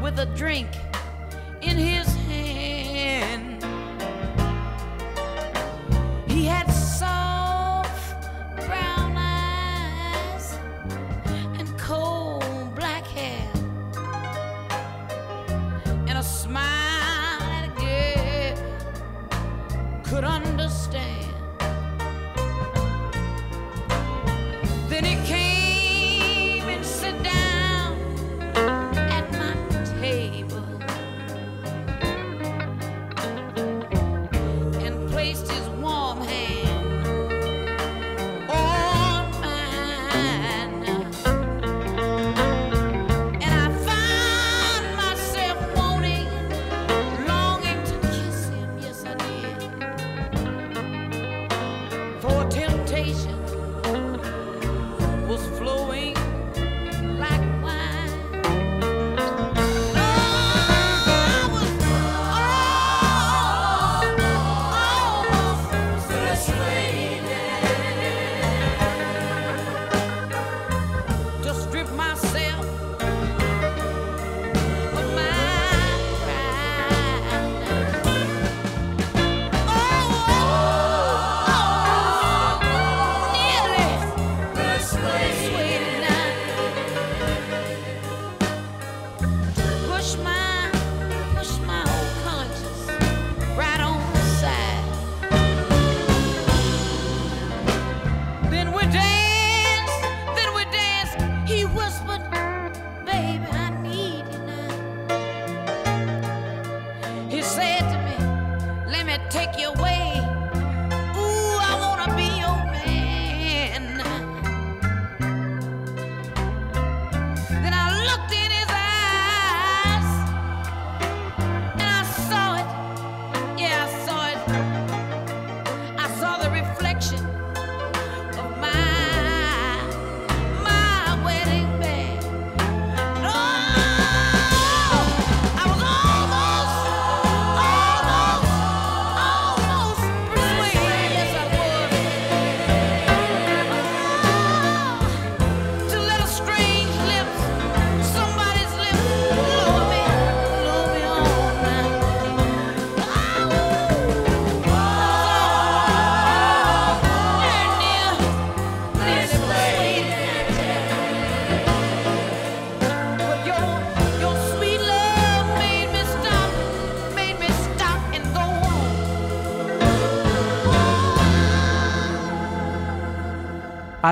with 0.00 0.18
a 0.18 0.26
drink 0.36 0.68
in 1.62 1.76
his 1.76 2.11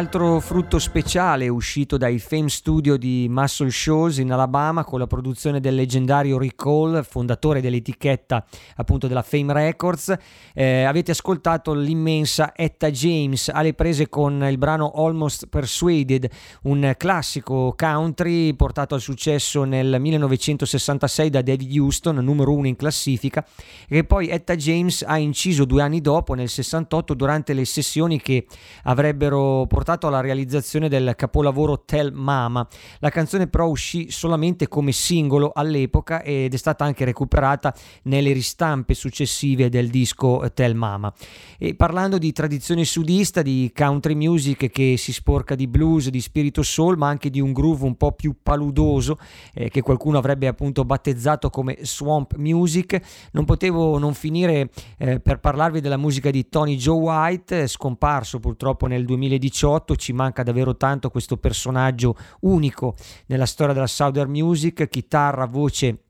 Altro 0.00 0.40
frutto 0.40 0.78
speciale 0.78 1.46
uscito 1.48 1.98
dai 1.98 2.18
Fame 2.18 2.48
Studio 2.48 2.96
di 2.96 3.26
Muscle 3.28 3.68
Shoals 3.70 4.16
in 4.16 4.32
Alabama 4.32 4.82
con 4.82 4.98
la 4.98 5.06
produzione 5.06 5.60
del 5.60 5.74
leggendario 5.74 6.38
Rick 6.38 6.64
Hall, 6.64 7.02
fondatore 7.02 7.60
dell'etichetta 7.60 8.42
appunto 8.76 9.06
della 9.08 9.20
Fame 9.20 9.52
Records. 9.52 10.16
Eh, 10.54 10.84
avete 10.84 11.10
ascoltato 11.10 11.74
l'immensa 11.74 12.54
Etta 12.56 12.90
James 12.90 13.50
alle 13.52 13.74
prese 13.74 14.08
con 14.08 14.42
il 14.42 14.56
brano 14.56 14.90
Almost 14.90 15.48
Persuaded, 15.48 16.30
un 16.62 16.94
classico 16.96 17.74
country 17.76 18.54
portato 18.54 18.94
al 18.94 19.02
successo 19.02 19.64
nel 19.64 20.00
1966 20.00 21.28
da 21.28 21.42
David 21.42 21.76
Houston, 21.76 22.16
numero 22.16 22.54
uno 22.54 22.68
in 22.68 22.76
classifica, 22.76 23.46
che 23.86 24.04
poi 24.04 24.30
Etta 24.30 24.56
James 24.56 25.04
ha 25.06 25.18
inciso 25.18 25.66
due 25.66 25.82
anni 25.82 26.00
dopo, 26.00 26.32
nel 26.32 26.48
68, 26.48 27.12
durante 27.12 27.52
le 27.52 27.66
sessioni 27.66 28.18
che 28.18 28.46
avrebbero 28.84 29.66
portato 29.68 29.88
alla 29.98 30.20
realizzazione 30.20 30.88
del 30.88 31.14
capolavoro 31.16 31.84
Tell 31.84 32.12
Mama. 32.12 32.66
La 32.98 33.10
canzone 33.10 33.48
però 33.48 33.68
uscì 33.68 34.10
solamente 34.10 34.68
come 34.68 34.92
singolo 34.92 35.50
all'epoca 35.54 36.22
ed 36.22 36.54
è 36.54 36.56
stata 36.56 36.84
anche 36.84 37.04
recuperata 37.04 37.74
nelle 38.04 38.32
ristampe 38.32 38.94
successive 38.94 39.68
del 39.68 39.88
disco 39.88 40.48
Tell 40.54 40.74
Mama. 40.74 41.12
E 41.58 41.74
parlando 41.74 42.18
di 42.18 42.32
tradizione 42.32 42.84
sudista, 42.84 43.42
di 43.42 43.72
country 43.74 44.14
music 44.14 44.70
che 44.70 44.96
si 44.96 45.12
sporca 45.12 45.54
di 45.54 45.66
blues, 45.66 46.08
di 46.08 46.20
spirito 46.20 46.62
soul, 46.62 46.96
ma 46.96 47.08
anche 47.08 47.30
di 47.30 47.40
un 47.40 47.52
groove 47.52 47.84
un 47.84 47.96
po' 47.96 48.12
più 48.12 48.36
paludoso 48.42 49.18
eh, 49.54 49.68
che 49.68 49.80
qualcuno 49.80 50.18
avrebbe 50.18 50.46
appunto 50.46 50.84
battezzato 50.84 51.50
come 51.50 51.78
swamp 51.82 52.34
music, 52.36 53.00
non 53.32 53.44
potevo 53.44 53.98
non 53.98 54.14
finire 54.14 54.70
eh, 54.98 55.20
per 55.20 55.40
parlarvi 55.40 55.80
della 55.80 55.96
musica 55.96 56.30
di 56.30 56.48
Tony 56.48 56.76
Joe 56.76 56.98
White, 56.98 57.66
scomparso 57.66 58.38
purtroppo 58.38 58.86
nel 58.86 59.04
2018 59.04 59.79
ci 59.96 60.12
manca 60.12 60.42
davvero 60.42 60.76
tanto 60.76 61.10
questo 61.10 61.36
personaggio 61.36 62.16
unico 62.40 62.94
nella 63.26 63.46
storia 63.46 63.74
della 63.74 63.86
Southern 63.86 64.30
Music, 64.30 64.88
chitarra, 64.88 65.46
voce 65.46 66.04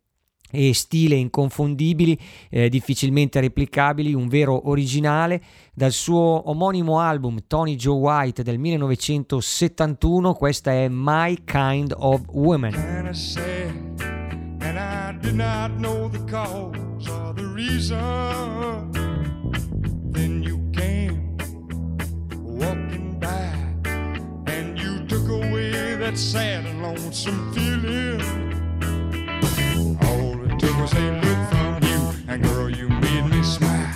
e 0.51 0.75
stile 0.75 1.15
inconfondibili, 1.15 2.19
eh, 2.51 2.69
difficilmente 2.69 3.41
replicabili, 3.41 4.13
un 4.15 4.29
vero 4.29 4.69
originale. 4.69 5.43
Dal 5.73 5.93
suo 5.93 6.49
omonimo 6.51 6.99
album 6.99 7.39
Tony 7.47 7.77
Joe 7.77 7.99
White 7.99 8.43
del 8.43 8.59
1971, 8.59 10.35
questa 10.35 10.73
è 10.73 10.89
My 10.89 11.43
Kind 11.45 11.95
of 11.97 12.23
Woman. 12.29 12.75
Then 20.13 20.43
you 20.43 20.59
came 20.73 21.37
walking 22.43 23.19
by, 23.19 23.50
away 25.61 25.95
that 25.97 26.17
sad 26.17 26.65
and 26.67 26.83
lonesome 26.83 27.53
feeling. 27.53 28.21
All 30.03 30.45
it 30.45 30.59
took 30.59 30.77
was 30.79 30.93
a 30.95 31.13
look 31.25 31.41
from 31.51 31.83
you, 31.83 32.01
and 32.29 32.43
girl, 32.43 32.71
you 32.71 32.89
made 32.89 33.27
me 33.27 33.43
smile. 33.43 33.95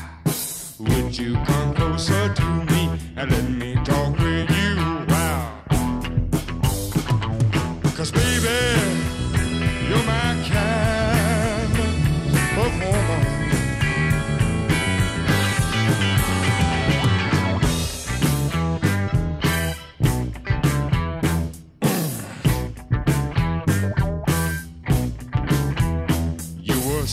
Would 0.78 1.18
you 1.18 1.34
come 1.44 1.74
closer 1.74 2.34
to 2.34 2.44
me 2.66 2.73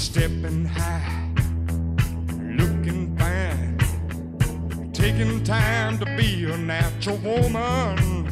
stepping 0.02 0.66
high, 0.66 1.30
looking 2.58 3.16
fine, 3.18 3.78
taking 4.92 5.44
time 5.44 6.00
to 6.00 6.06
be 6.18 6.44
a 6.52 6.58
natural 6.58 7.18
woman. 7.18 8.26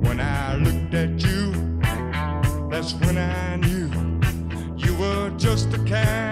When 0.00 0.18
I 0.18 0.54
looked 0.56 0.94
at 0.94 1.22
you, 1.22 1.52
that's 2.70 2.94
when 2.94 3.18
I 3.18 3.56
knew 3.56 3.90
you 4.78 4.96
were 4.96 5.30
just 5.36 5.70
the 5.70 5.78
kind 5.84 6.27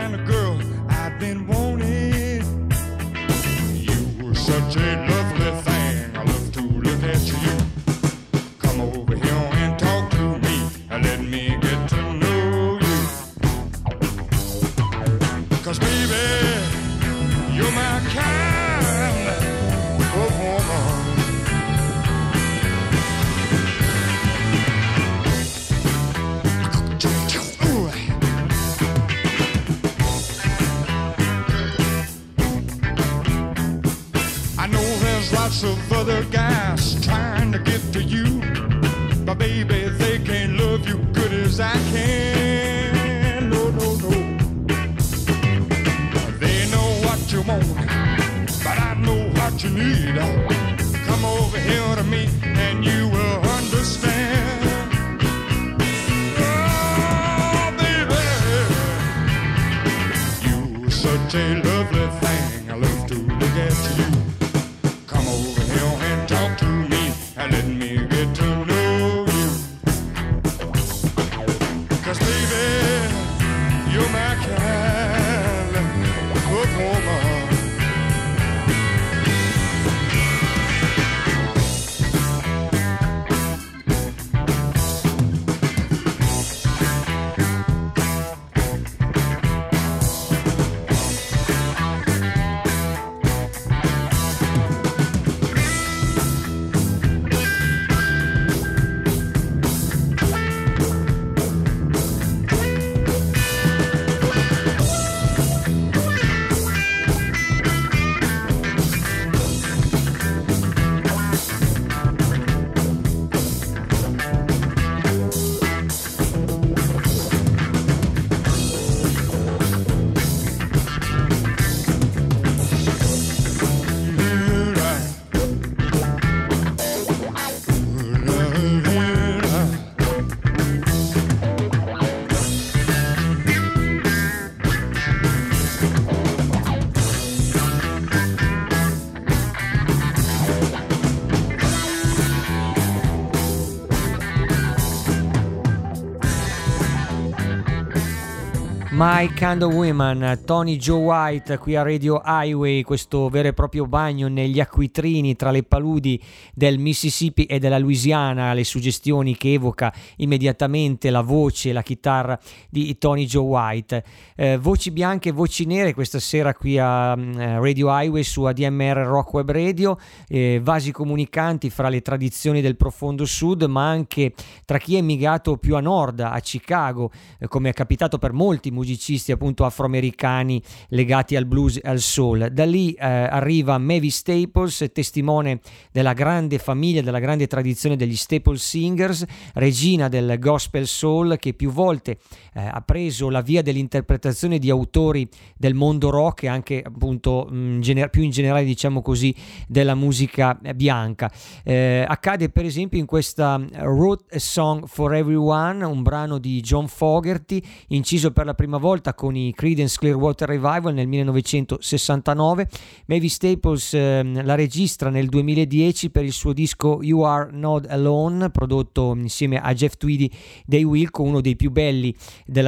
My 148.96 149.30
Kind 149.34 149.60
of 149.60 149.74
Women, 149.74 150.40
Tony 150.46 150.78
Joe 150.78 151.02
White 151.02 151.58
qui 151.58 151.76
a 151.76 151.82
Radio 151.82 152.22
Highway, 152.24 152.80
questo 152.80 153.28
vero 153.28 153.48
e 153.48 153.52
proprio 153.52 153.86
bagno 153.86 154.26
negli 154.28 154.58
acquitrini 154.58 155.36
tra 155.36 155.50
le 155.50 155.64
paludi 155.64 156.18
del 156.54 156.78
Mississippi 156.78 157.44
e 157.44 157.58
della 157.58 157.78
Louisiana, 157.78 158.54
le 158.54 158.64
suggestioni 158.64 159.36
che 159.36 159.52
evoca 159.52 159.92
immediatamente 160.16 161.10
la 161.10 161.20
voce, 161.20 161.74
la 161.74 161.82
chitarra 161.82 162.40
di 162.70 162.96
Tony 162.96 163.26
Joe 163.26 163.44
White. 163.44 164.04
Eh, 164.34 164.56
voci 164.56 164.90
bianche 164.90 165.28
e 165.28 165.32
voci 165.32 165.66
nere 165.66 165.92
questa 165.92 166.18
sera 166.18 166.54
qui 166.54 166.78
a 166.78 167.14
mm, 167.14 167.34
Radio 167.60 167.88
Highway 167.90 168.22
su 168.22 168.44
ADMR 168.44 168.96
Rock 169.04 169.34
Web 169.34 169.50
Radio, 169.50 169.98
eh, 170.26 170.58
vasi 170.62 170.90
comunicanti 170.90 171.68
fra 171.68 171.90
le 171.90 172.00
tradizioni 172.00 172.62
del 172.62 172.76
profondo 172.76 173.26
sud, 173.26 173.64
ma 173.64 173.86
anche 173.86 174.32
tra 174.64 174.78
chi 174.78 174.94
è 174.94 174.98
emigrato 174.98 175.58
più 175.58 175.76
a 175.76 175.80
nord, 175.80 176.20
a 176.20 176.40
Chicago, 176.40 177.10
eh, 177.38 177.46
come 177.46 177.68
è 177.68 177.72
capitato 177.74 178.16
per 178.16 178.32
molti 178.32 178.70
musicisti 178.70 178.84
appunto 179.32 179.64
afroamericani 179.64 180.62
legati 180.88 181.36
al 181.36 181.46
blues 181.46 181.76
e 181.76 181.88
al 181.88 182.00
soul. 182.00 182.48
Da 182.52 182.64
lì 182.64 182.92
eh, 182.92 183.04
arriva 183.06 183.78
Mavis 183.78 184.16
Staples, 184.16 184.86
testimone 184.92 185.60
della 185.92 186.12
grande 186.12 186.58
famiglia, 186.58 187.02
della 187.02 187.18
grande 187.18 187.46
tradizione 187.46 187.96
degli 187.96 188.16
Staples 188.16 188.62
Singers, 188.62 189.24
regina 189.54 190.08
del 190.08 190.38
gospel 190.38 190.86
soul 190.86 191.36
che 191.38 191.54
più 191.54 191.70
volte 191.70 192.18
eh, 192.54 192.60
ha 192.60 192.80
preso 192.80 193.28
la 193.30 193.40
via 193.40 193.62
dell'interpretazione 193.62 194.58
di 194.58 194.70
autori 194.70 195.28
del 195.56 195.74
mondo 195.74 196.10
rock 196.10 196.44
e 196.44 196.48
anche 196.48 196.82
appunto 196.84 197.46
mh, 197.50 197.80
gener- 197.80 198.10
più 198.10 198.22
in 198.22 198.30
generale 198.30 198.64
diciamo 198.64 199.02
così 199.02 199.34
della 199.66 199.94
musica 199.94 200.58
bianca. 200.74 201.30
Eh, 201.64 202.04
accade 202.06 202.48
per 202.48 202.64
esempio 202.64 202.98
in 202.98 203.06
questa 203.06 203.54
a 203.54 204.38
Song 204.38 204.86
for 204.86 205.14
Everyone, 205.14 205.84
un 205.84 206.02
brano 206.02 206.38
di 206.38 206.60
John 206.60 206.88
Fogerty 206.88 207.62
inciso 207.88 208.32
per 208.32 208.46
la 208.46 208.54
prima 208.54 208.75
volta 208.78 209.14
con 209.14 209.36
i 209.36 209.52
Creedence 209.54 209.98
Clearwater 209.98 210.48
Revival 210.48 210.94
nel 210.94 211.06
1969. 211.06 212.68
Mavis 213.06 213.34
Staples 213.34 213.94
eh, 213.94 214.22
la 214.42 214.54
registra 214.54 215.10
nel 215.10 215.28
2010 215.28 216.10
per 216.10 216.24
il 216.24 216.32
suo 216.32 216.52
disco 216.52 216.98
You 217.02 217.22
Are 217.22 217.50
Not 217.52 217.86
Alone, 217.88 218.50
prodotto 218.50 219.14
insieme 219.14 219.60
a 219.60 219.72
Jeff 219.74 219.96
Tweedy 219.96 220.30
dei 220.64 220.84
Wilco, 220.84 221.22
uno 221.22 221.40
dei 221.40 221.56
più 221.56 221.70
belli 221.70 222.14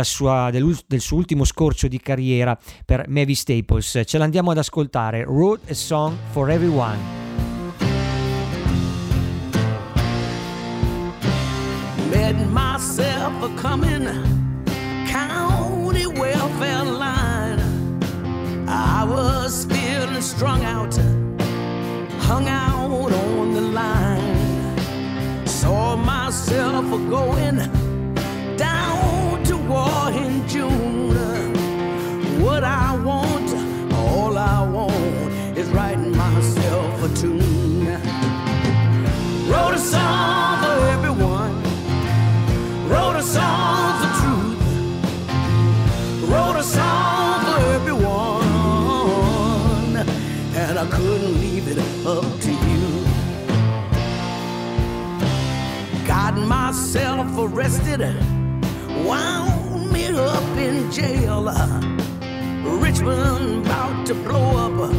sua, 0.03 0.51
del, 0.51 1.01
suo 1.01 1.17
ultimo 1.17 1.45
scorcio 1.45 1.89
di 1.89 1.99
carriera 2.01 2.59
per 2.85 3.07
Mavis 3.09 3.41
Staples. 3.41 4.03
Ce 4.05 4.19
l'andiamo 4.19 4.51
ad 4.51 4.59
ascoltare. 4.59 5.25
Wrote 5.25 5.71
a 5.71 5.75
Song 5.75 6.17
for 6.31 6.51
Everyone. 6.51 6.99
Met 12.11 12.35
myself 12.51 13.43
a 13.43 13.49
coming 13.61 14.48
welfare 16.19 16.85
line. 16.85 17.61
I 18.69 19.05
was 19.05 19.65
feeling 19.67 20.21
strung 20.21 20.65
out, 20.65 20.95
hung 22.27 22.49
out 22.49 23.13
on 23.13 23.55
the 23.55 23.61
line. 23.61 25.47
Saw 25.47 25.97
myself 25.97 26.85
going 27.09 27.59
down 28.57 29.43
to 29.45 29.57
war 29.57 30.11
in 30.11 30.47
June. 30.49 31.15
What 32.43 32.65
I 32.65 32.97
want, 32.97 33.51
all 33.95 34.37
I 34.37 34.69
want, 34.69 35.33
is 35.57 35.69
writing 35.71 36.17
myself 36.17 37.03
a 37.05 37.09
tune. 37.15 37.87
Wrote 39.49 39.75
a 39.75 39.79
song 39.79 40.63
for 40.63 40.87
everyone. 40.95 41.63
Wrote 42.89 43.17
a 43.17 43.23
song 43.23 43.98
a 46.59 46.63
song 46.63 47.45
for 47.45 47.61
everyone. 47.75 48.07
And 50.57 50.77
I 50.77 50.87
couldn't 50.91 51.41
leave 51.41 51.69
it 51.69 51.79
up 52.05 52.25
to 52.41 52.51
you. 52.51 53.05
Got 56.05 56.35
myself 56.37 57.29
arrested. 57.39 58.01
Wound 59.07 59.93
me 59.93 60.07
up 60.09 60.59
in 60.59 60.91
jail. 60.91 61.45
Richmond 62.65 63.65
about 63.67 64.07
to 64.09 64.15
blow 64.15 64.57
up. 64.67 64.91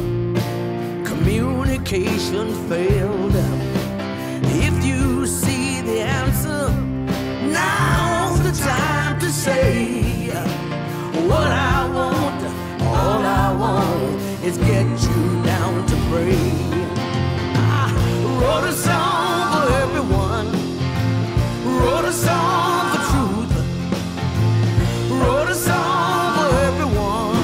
Communication 1.06 2.54
failed. 2.70 3.36
If 4.64 4.86
you 4.86 5.26
see 5.28 5.82
the 5.82 6.00
answer, 6.00 6.72
now's 7.52 8.40
the 8.44 8.54
time 8.64 9.20
to 9.20 9.30
say 9.30 9.99
is 14.50 14.58
get 14.58 14.88
you 14.88 15.44
down 15.44 15.86
to 15.86 15.96
pray. 16.10 16.36
I 17.54 17.94
wrote 18.42 18.68
a 18.68 18.74
song 18.74 19.52
for 19.54 19.72
everyone. 19.84 20.48
Wrote 21.78 22.06
a 22.06 22.12
song 22.12 22.90
for 22.92 23.02
truth. 23.12 23.54
Wrote 25.22 25.50
a 25.50 25.56
song 25.56 26.30
for 26.38 26.50
everyone. 26.70 27.42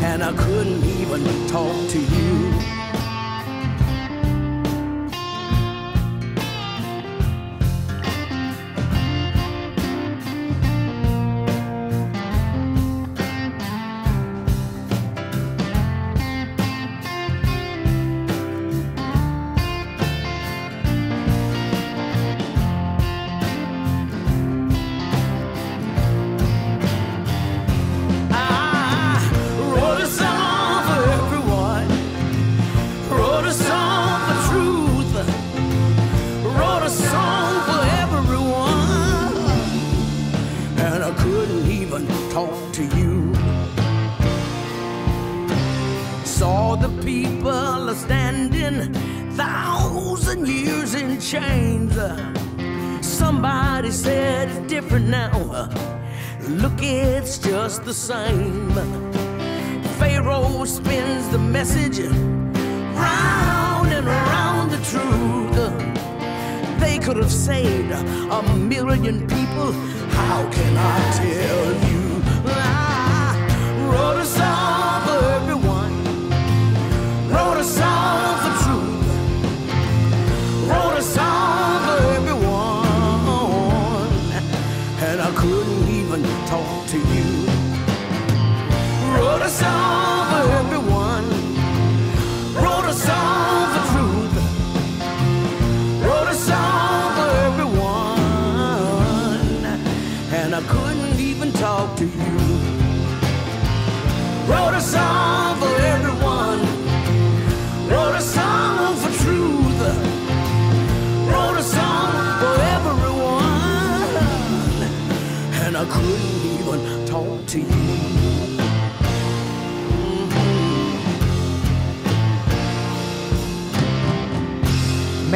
And 0.00 0.22
I 0.22 0.32
couldn't 0.32 0.82
even 0.84 1.22
talk 1.48 1.76
to 1.90 1.98
you. 1.98 2.53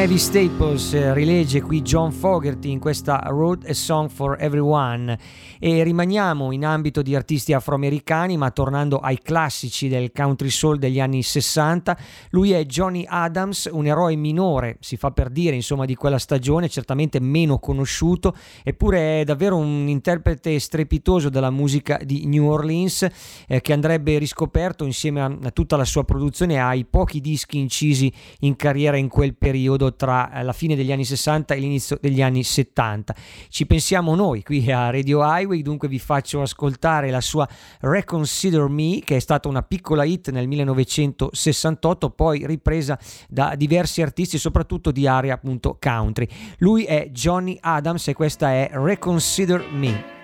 Mavis 0.08 0.24
Staples 0.24 0.94
eh, 0.94 1.12
rilegge 1.12 1.60
qui 1.60 1.82
John 1.82 2.10
Fogerty 2.10 2.70
in 2.70 2.78
questa 2.78 3.22
Wrote 3.26 3.68
a 3.68 3.74
Song 3.74 4.08
for 4.08 4.38
Everyone 4.40 5.18
e 5.58 5.82
rimaniamo 5.82 6.52
in 6.52 6.64
ambito 6.64 7.02
di 7.02 7.14
artisti 7.14 7.52
afroamericani 7.52 8.36
ma 8.36 8.50
tornando 8.50 8.98
ai 8.98 9.18
classici 9.18 9.88
del 9.88 10.12
country 10.12 10.50
soul 10.50 10.78
degli 10.78 11.00
anni 11.00 11.22
60 11.22 11.96
lui 12.30 12.52
è 12.52 12.64
Johnny 12.64 13.04
Adams 13.06 13.68
un 13.70 13.86
eroe 13.86 14.14
minore 14.16 14.76
si 14.80 14.96
fa 14.96 15.10
per 15.10 15.30
dire 15.30 15.54
insomma 15.54 15.84
di 15.84 15.94
quella 15.94 16.18
stagione 16.18 16.68
certamente 16.68 17.20
meno 17.20 17.58
conosciuto 17.58 18.34
eppure 18.62 19.20
è 19.20 19.24
davvero 19.24 19.56
un 19.56 19.88
interprete 19.88 20.58
strepitoso 20.58 21.28
della 21.28 21.50
musica 21.50 21.98
di 22.02 22.26
New 22.26 22.46
Orleans 22.46 23.06
eh, 23.46 23.60
che 23.60 23.72
andrebbe 23.72 24.18
riscoperto 24.18 24.84
insieme 24.84 25.20
a, 25.20 25.36
a 25.42 25.50
tutta 25.50 25.76
la 25.76 25.84
sua 25.84 26.04
produzione 26.04 26.60
ai 26.60 26.84
pochi 26.84 27.20
dischi 27.20 27.58
incisi 27.58 28.12
in 28.40 28.56
carriera 28.56 28.96
in 28.96 29.08
quel 29.08 29.34
periodo 29.34 29.94
tra 29.94 30.32
eh, 30.32 30.42
la 30.42 30.52
fine 30.52 30.76
degli 30.76 30.92
anni 30.92 31.04
60 31.04 31.54
e 31.54 31.58
l'inizio 31.58 31.98
degli 32.00 32.22
anni 32.22 32.44
70 32.44 33.14
ci 33.48 33.66
pensiamo 33.66 34.14
noi 34.14 34.42
qui 34.42 34.70
a 34.70 34.90
Radio 34.90 35.20
Highway 35.22 35.47
dunque 35.62 35.88
vi 35.88 35.98
faccio 35.98 36.42
ascoltare 36.42 37.10
la 37.10 37.20
sua 37.20 37.48
Reconsider 37.80 38.68
Me 38.68 39.00
che 39.00 39.16
è 39.16 39.18
stata 39.18 39.48
una 39.48 39.62
piccola 39.62 40.04
hit 40.04 40.30
nel 40.30 40.46
1968 40.46 42.10
poi 42.10 42.46
ripresa 42.46 42.98
da 43.28 43.54
diversi 43.56 44.02
artisti 44.02 44.38
soprattutto 44.38 44.90
di 44.90 45.06
area 45.06 45.34
appunto 45.34 45.78
country. 45.80 46.28
Lui 46.58 46.84
è 46.84 47.08
Johnny 47.10 47.56
Adams 47.60 48.08
e 48.08 48.14
questa 48.14 48.50
è 48.50 48.70
Reconsider 48.72 49.64
Me. 49.70 50.16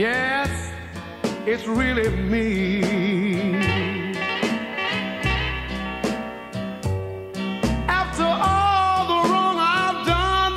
Yes, 0.00 0.39
it's 1.52 1.66
really 1.66 2.08
me. 2.10 2.80
After 7.88 8.22
all 8.22 9.06
the 9.08 9.28
wrong 9.28 9.56
I've 9.58 10.06
done, 10.06 10.54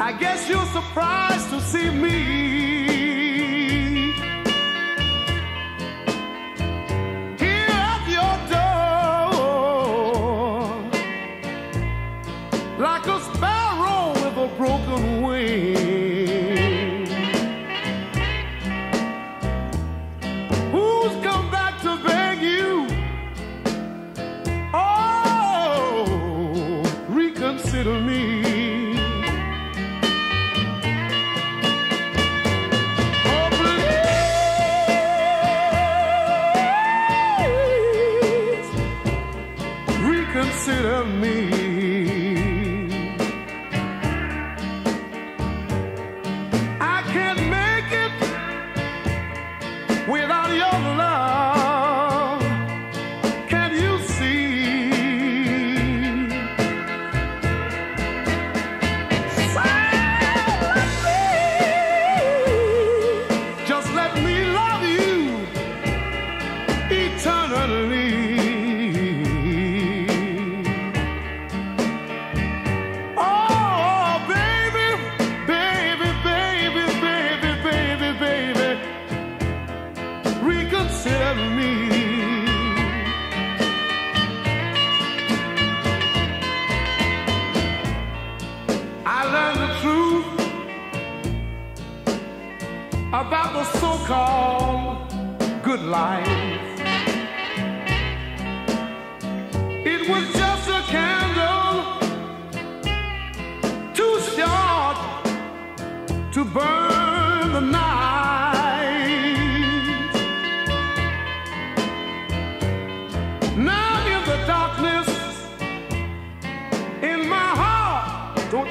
I 0.00 0.12
guess 0.18 0.48
you're 0.48 0.64
surprised 0.66 1.50
to 1.50 1.60
see 1.60 1.90
me. 1.90 2.61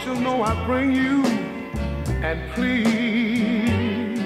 You 0.06 0.16
know 0.16 0.42
I 0.42 0.54
bring 0.66 0.92
you 0.94 1.24
and 2.28 2.40
plead. 2.54 4.18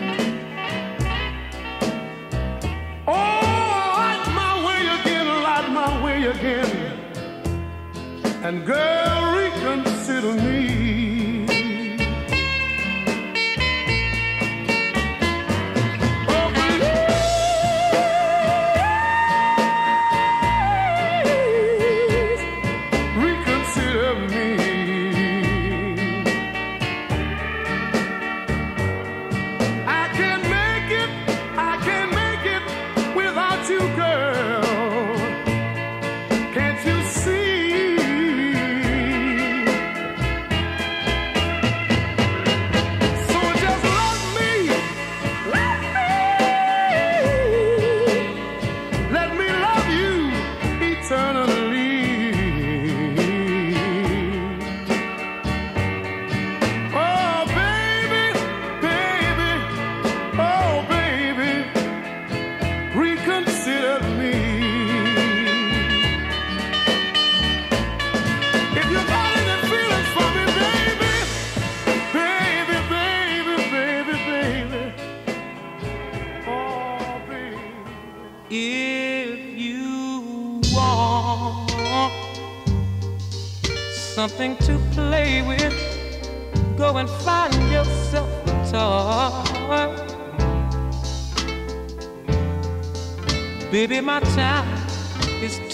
Oh, 3.07 3.11
light 4.01 4.23
my 4.41 4.53
way 4.65 4.81
again, 4.97 5.27
light 5.47 5.69
my 5.81 6.03
way 6.05 6.19
again. 6.33 6.71
And 8.43 8.65
girl, 8.65 9.35
reconsider 9.35 10.33
me. 10.33 10.54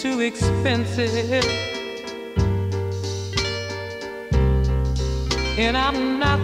Too 0.02 0.18
expensive. 0.18 1.44
and 5.56 5.76
I'm 5.76 6.18
not 6.18 6.40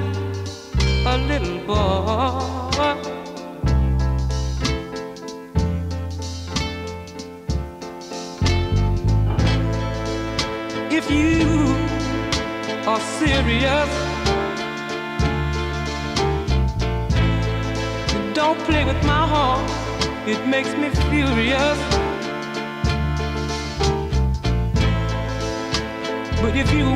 a 1.04 1.18
little 1.26 1.58
boy. 1.66 2.94
If 10.88 11.10
you 11.10 11.74
are 12.86 13.00
serious, 13.18 13.90
don't 18.34 18.60
play 18.68 18.84
with 18.84 19.02
my 19.04 19.26
heart, 19.26 19.68
it 20.28 20.46
makes 20.46 20.72
me 20.76 20.90
furious. 21.10 21.97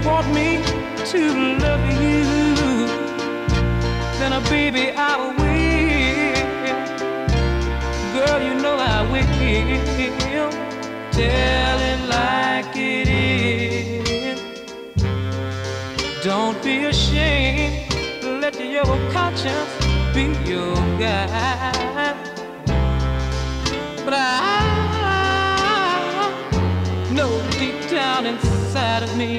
Want 0.05 0.27
me 0.35 0.63
to 1.13 1.21
love 1.59 1.85
you, 2.03 2.25
then, 4.19 4.33
uh, 4.33 4.41
baby, 4.51 4.91
I 4.97 5.17
will. 5.39 6.33
Girl, 8.15 8.41
you 8.43 8.55
know 8.61 8.77
I 8.79 9.03
will. 9.13 10.51
Tell 11.13 11.79
it 11.81 12.01
like 12.09 12.77
it 12.77 13.09
is. 13.09 14.41
Don't 16.25 16.61
be 16.65 16.85
ashamed. 16.85 17.93
Let 18.41 18.59
your 18.59 18.99
conscience 19.13 19.73
be 20.15 20.25
your 20.51 20.75
guide. 20.99 22.17
But 24.05 24.15
I 24.15 24.21
know 27.13 27.31
deep 27.53 27.91
down 27.91 28.27
inside 28.27 29.03
of 29.03 29.17
me, 29.17 29.39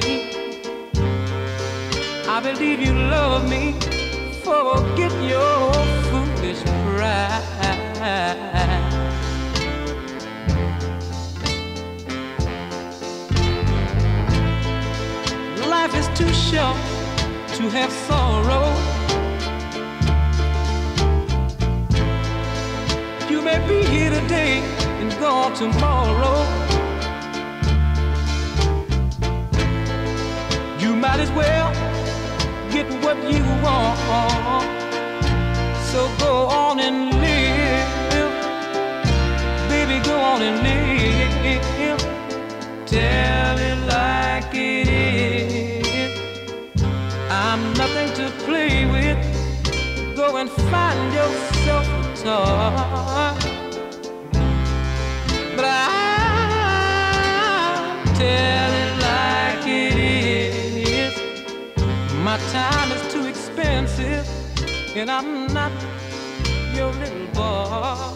I 2.35 2.39
believe 2.39 2.80
you 2.80 2.93
love 2.93 3.47
me. 3.47 3.73
Forget 4.41 5.14
your 5.22 5.72
foolish 6.10 6.64
pride. 6.64 7.43
Life 15.69 15.93
is 15.93 16.07
too 16.18 16.34
short 16.34 16.76
to 17.57 17.69
have 17.69 17.91
sorrow. 18.07 18.65
You 23.30 23.43
may 23.43 23.60
be 23.68 23.85
here 23.85 24.10
today 24.10 24.61
and 24.99 25.11
gone 25.19 25.53
tomorrow. 25.53 26.39
You 30.80 30.95
might 30.95 31.19
as 31.19 31.30
well 31.34 31.82
get 32.89 33.03
what 33.03 33.18
you 33.31 33.43
want. 33.64 34.68
So 35.91 36.10
go 36.19 36.47
on 36.47 36.80
and 36.80 37.11
live. 37.22 38.34
Baby, 39.69 39.99
go 40.05 40.19
on 40.19 40.41
and 40.41 40.57
live. 40.64 42.01
Tell 42.88 43.57
it 43.57 43.77
like 43.88 44.53
it 44.53 44.88
is. 44.88 46.11
I'm 47.30 47.73
nothing 47.73 48.10
to 48.15 48.31
play 48.45 48.85
with. 48.85 49.18
Go 50.15 50.38
and 50.38 50.49
find 50.49 51.14
yourself 51.14 51.88
a 51.88 52.01
toy. 52.23 53.51
But 55.55 55.65
I 55.65 55.72
tell 58.15 58.62
My 62.34 62.39
time 62.49 62.91
is 62.91 63.14
too 63.14 63.27
expensive, 63.27 64.27
and 64.95 65.11
I'm 65.11 65.45
not 65.53 65.72
your 66.73 66.91
little 66.91 67.27
boy. 67.27 68.12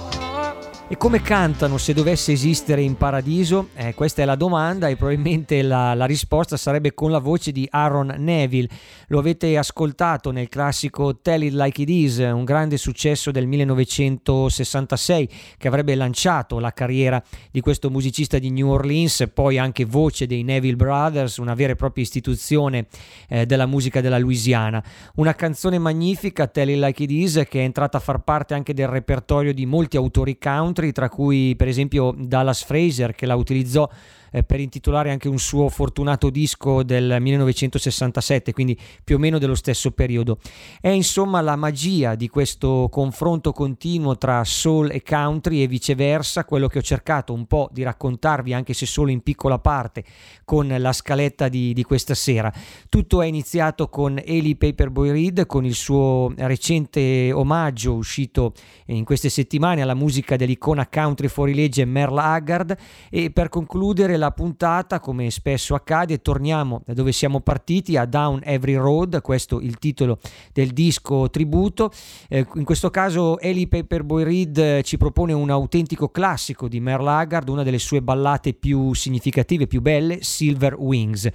E 0.89 0.95
come 0.95 1.21
cantano 1.21 1.77
se 1.77 1.91
dovesse 1.91 2.31
esistere 2.31 2.81
in 2.81 2.95
paradiso? 2.95 3.71
Eh, 3.75 3.93
questa 3.93 4.21
è 4.21 4.25
la 4.25 4.35
domanda 4.35 4.87
e 4.87 4.95
probabilmente 4.95 5.61
la, 5.61 5.93
la 5.93 6.05
risposta 6.05 6.55
sarebbe 6.55 6.93
con 6.93 7.11
la 7.11 7.19
voce 7.19 7.51
di 7.51 7.67
Aaron 7.69 8.15
Neville. 8.17 8.69
Lo 9.07 9.19
avete 9.19 9.57
ascoltato 9.57 10.31
nel 10.31 10.47
classico 10.47 11.17
Tell 11.17 11.41
It 11.41 11.51
Like 11.51 11.81
It 11.81 11.89
Is, 11.89 12.17
un 12.19 12.45
grande 12.45 12.77
successo 12.77 13.31
del 13.31 13.47
1966 13.47 15.29
che 15.57 15.67
avrebbe 15.67 15.93
lanciato 15.93 16.57
la 16.57 16.71
carriera 16.71 17.21
di 17.51 17.59
questo 17.59 17.89
musicista 17.89 18.39
di 18.39 18.49
New 18.49 18.69
Orleans, 18.69 19.29
poi 19.33 19.57
anche 19.57 19.83
voce 19.83 20.25
dei 20.25 20.43
Neville 20.43 20.77
Brothers, 20.77 21.35
una 21.35 21.53
vera 21.53 21.73
e 21.73 21.75
propria 21.75 22.05
istituzione 22.05 22.87
eh, 23.27 23.45
della 23.45 23.65
musica 23.65 23.99
della 23.99 24.19
Louisiana. 24.19 24.81
Una 25.15 25.35
canzone 25.35 25.79
magnifica, 25.79 26.47
Tell 26.47 26.69
It 26.69 26.77
Like 26.77 27.03
It 27.03 27.11
Is, 27.11 27.43
che 27.49 27.59
è 27.59 27.63
entrata 27.63 27.97
a 27.97 27.99
far 27.99 28.23
parte 28.23 28.53
anche 28.53 28.73
del 28.73 28.87
repertorio 28.87 29.53
di 29.53 29.65
molti 29.65 29.97
autori 29.97 30.37
country, 30.37 30.75
tra 30.91 31.09
cui 31.09 31.55
per 31.55 31.67
esempio 31.67 32.13
Dallas 32.17 32.63
Fraser 32.63 33.13
che 33.13 33.25
la 33.25 33.35
utilizzò 33.35 33.89
eh, 34.31 34.43
per 34.43 34.59
intitolare 34.59 35.11
anche 35.11 35.27
un 35.27 35.39
suo 35.39 35.69
fortunato 35.69 36.29
disco 36.29 36.83
del 36.83 37.17
1967, 37.19 38.53
quindi 38.53 38.77
più 39.03 39.15
o 39.15 39.19
meno 39.19 39.37
dello 39.37 39.55
stesso 39.55 39.91
periodo. 39.91 40.39
È 40.79 40.89
insomma 40.89 41.41
la 41.41 41.55
magia 41.55 42.15
di 42.15 42.27
questo 42.29 42.87
confronto 42.91 43.51
continuo 43.51 44.17
tra 44.17 44.43
soul 44.43 44.91
e 44.91 45.03
country 45.03 45.61
e 45.61 45.67
viceversa, 45.67 46.45
quello 46.45 46.67
che 46.67 46.79
ho 46.79 46.81
cercato 46.83 47.33
un 47.33 47.45
po' 47.45 47.69
di 47.71 47.83
raccontarvi, 47.83 48.53
anche 48.53 48.73
se 48.73 48.85
solo 48.85 49.11
in 49.11 49.21
piccola 49.21 49.59
parte, 49.59 50.03
con 50.43 50.67
la 50.67 50.93
scaletta 50.93 51.47
di, 51.47 51.73
di 51.73 51.83
questa 51.83 52.13
sera. 52.13 52.53
Tutto 52.89 53.21
è 53.21 53.25
iniziato 53.25 53.89
con 53.89 54.21
Eli 54.23 54.55
Paperboy 54.55 55.11
Reed, 55.11 55.45
con 55.45 55.65
il 55.65 55.75
suo 55.75 56.33
recente 56.37 57.31
omaggio 57.31 57.93
uscito 57.93 58.53
in 58.87 59.03
queste 59.03 59.29
settimane 59.29 59.81
alla 59.81 59.93
musica 59.93 60.35
dell'icona 60.35 60.87
country 60.87 61.27
fuorilegge 61.27 61.85
Merle 61.85 62.21
Haggard 62.21 62.77
e 63.09 63.31
per 63.31 63.49
concludere 63.49 64.16
la 64.17 64.31
puntata, 64.31 64.99
come 64.99 65.29
spesso 65.29 65.75
accade, 65.75 66.21
torniamo 66.21 66.81
da 66.85 66.93
dove 66.93 67.11
siamo 67.11 67.39
partiti 67.39 67.95
a 67.95 68.05
Down 68.05 68.41
Every 68.43 68.75
Road, 68.75 69.21
questo 69.21 69.59
il 69.59 69.77
titolo 69.77 70.19
del 70.51 70.71
disco 70.71 71.29
tributo. 71.29 71.91
Eh, 72.27 72.45
in 72.55 72.63
questo 72.63 72.89
caso 72.89 73.39
Eli 73.39 73.67
Paperboy 73.67 74.23
Reed 74.23 74.57
eh, 74.57 74.81
ci 74.83 74.97
propone 74.97 75.33
un 75.33 75.49
autentico 75.49 76.09
classico 76.09 76.67
di 76.67 76.79
Merle 76.79 77.09
Haggard, 77.09 77.47
una 77.47 77.63
delle 77.63 77.79
sue 77.79 78.01
ballate 78.01 78.53
più 78.53 78.93
significative, 78.93 79.67
più 79.67 79.81
belle, 79.81 80.21
Silver 80.21 80.75
Wings. 80.75 81.29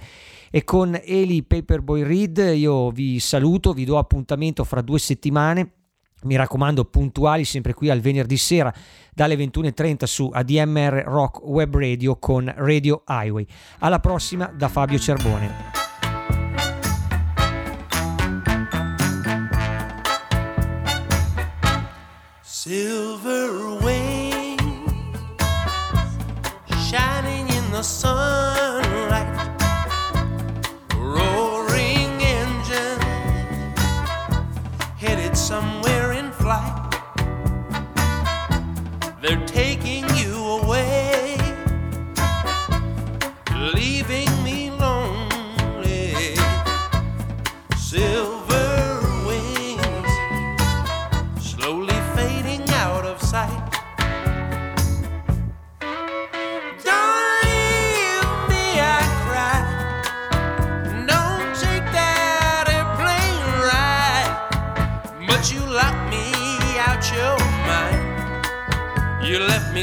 E 0.51 0.63
con 0.63 0.99
Eli 1.03 1.43
Paperboy 1.43 2.03
Reed 2.03 2.37
io 2.55 2.91
vi 2.91 3.19
saluto, 3.19 3.73
vi 3.73 3.85
do 3.85 3.97
appuntamento 3.97 4.63
fra 4.63 4.81
due 4.81 4.99
settimane 4.99 5.71
mi 6.23 6.35
raccomando 6.35 6.85
puntuali 6.85 7.45
sempre 7.45 7.73
qui 7.73 7.89
al 7.89 7.99
venerdì 7.99 8.37
sera 8.37 8.73
dalle 9.13 9.35
21.30 9.35 10.03
su 10.05 10.29
ADMR 10.31 11.03
Rock 11.05 11.43
Web 11.43 11.75
Radio 11.77 12.17
con 12.17 12.51
Radio 12.55 13.03
Highway. 13.07 13.45
Alla 13.79 13.99
prossima 13.99 14.47
da 14.47 14.67
Fabio 14.67 14.97
Cerbone. 14.97 15.82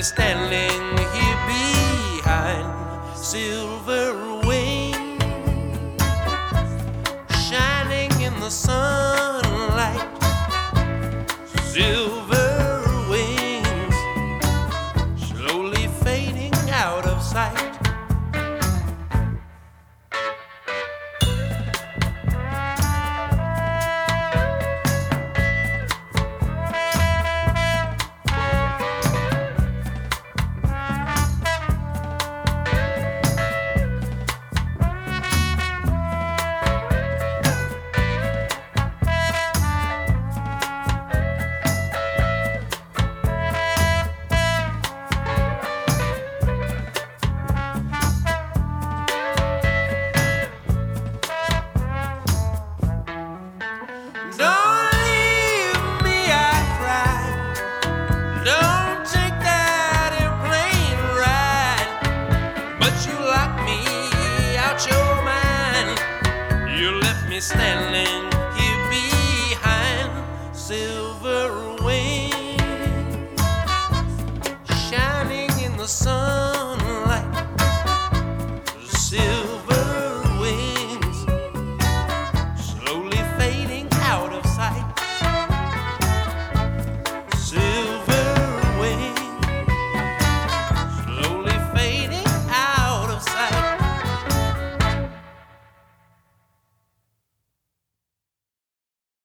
You 0.00 0.04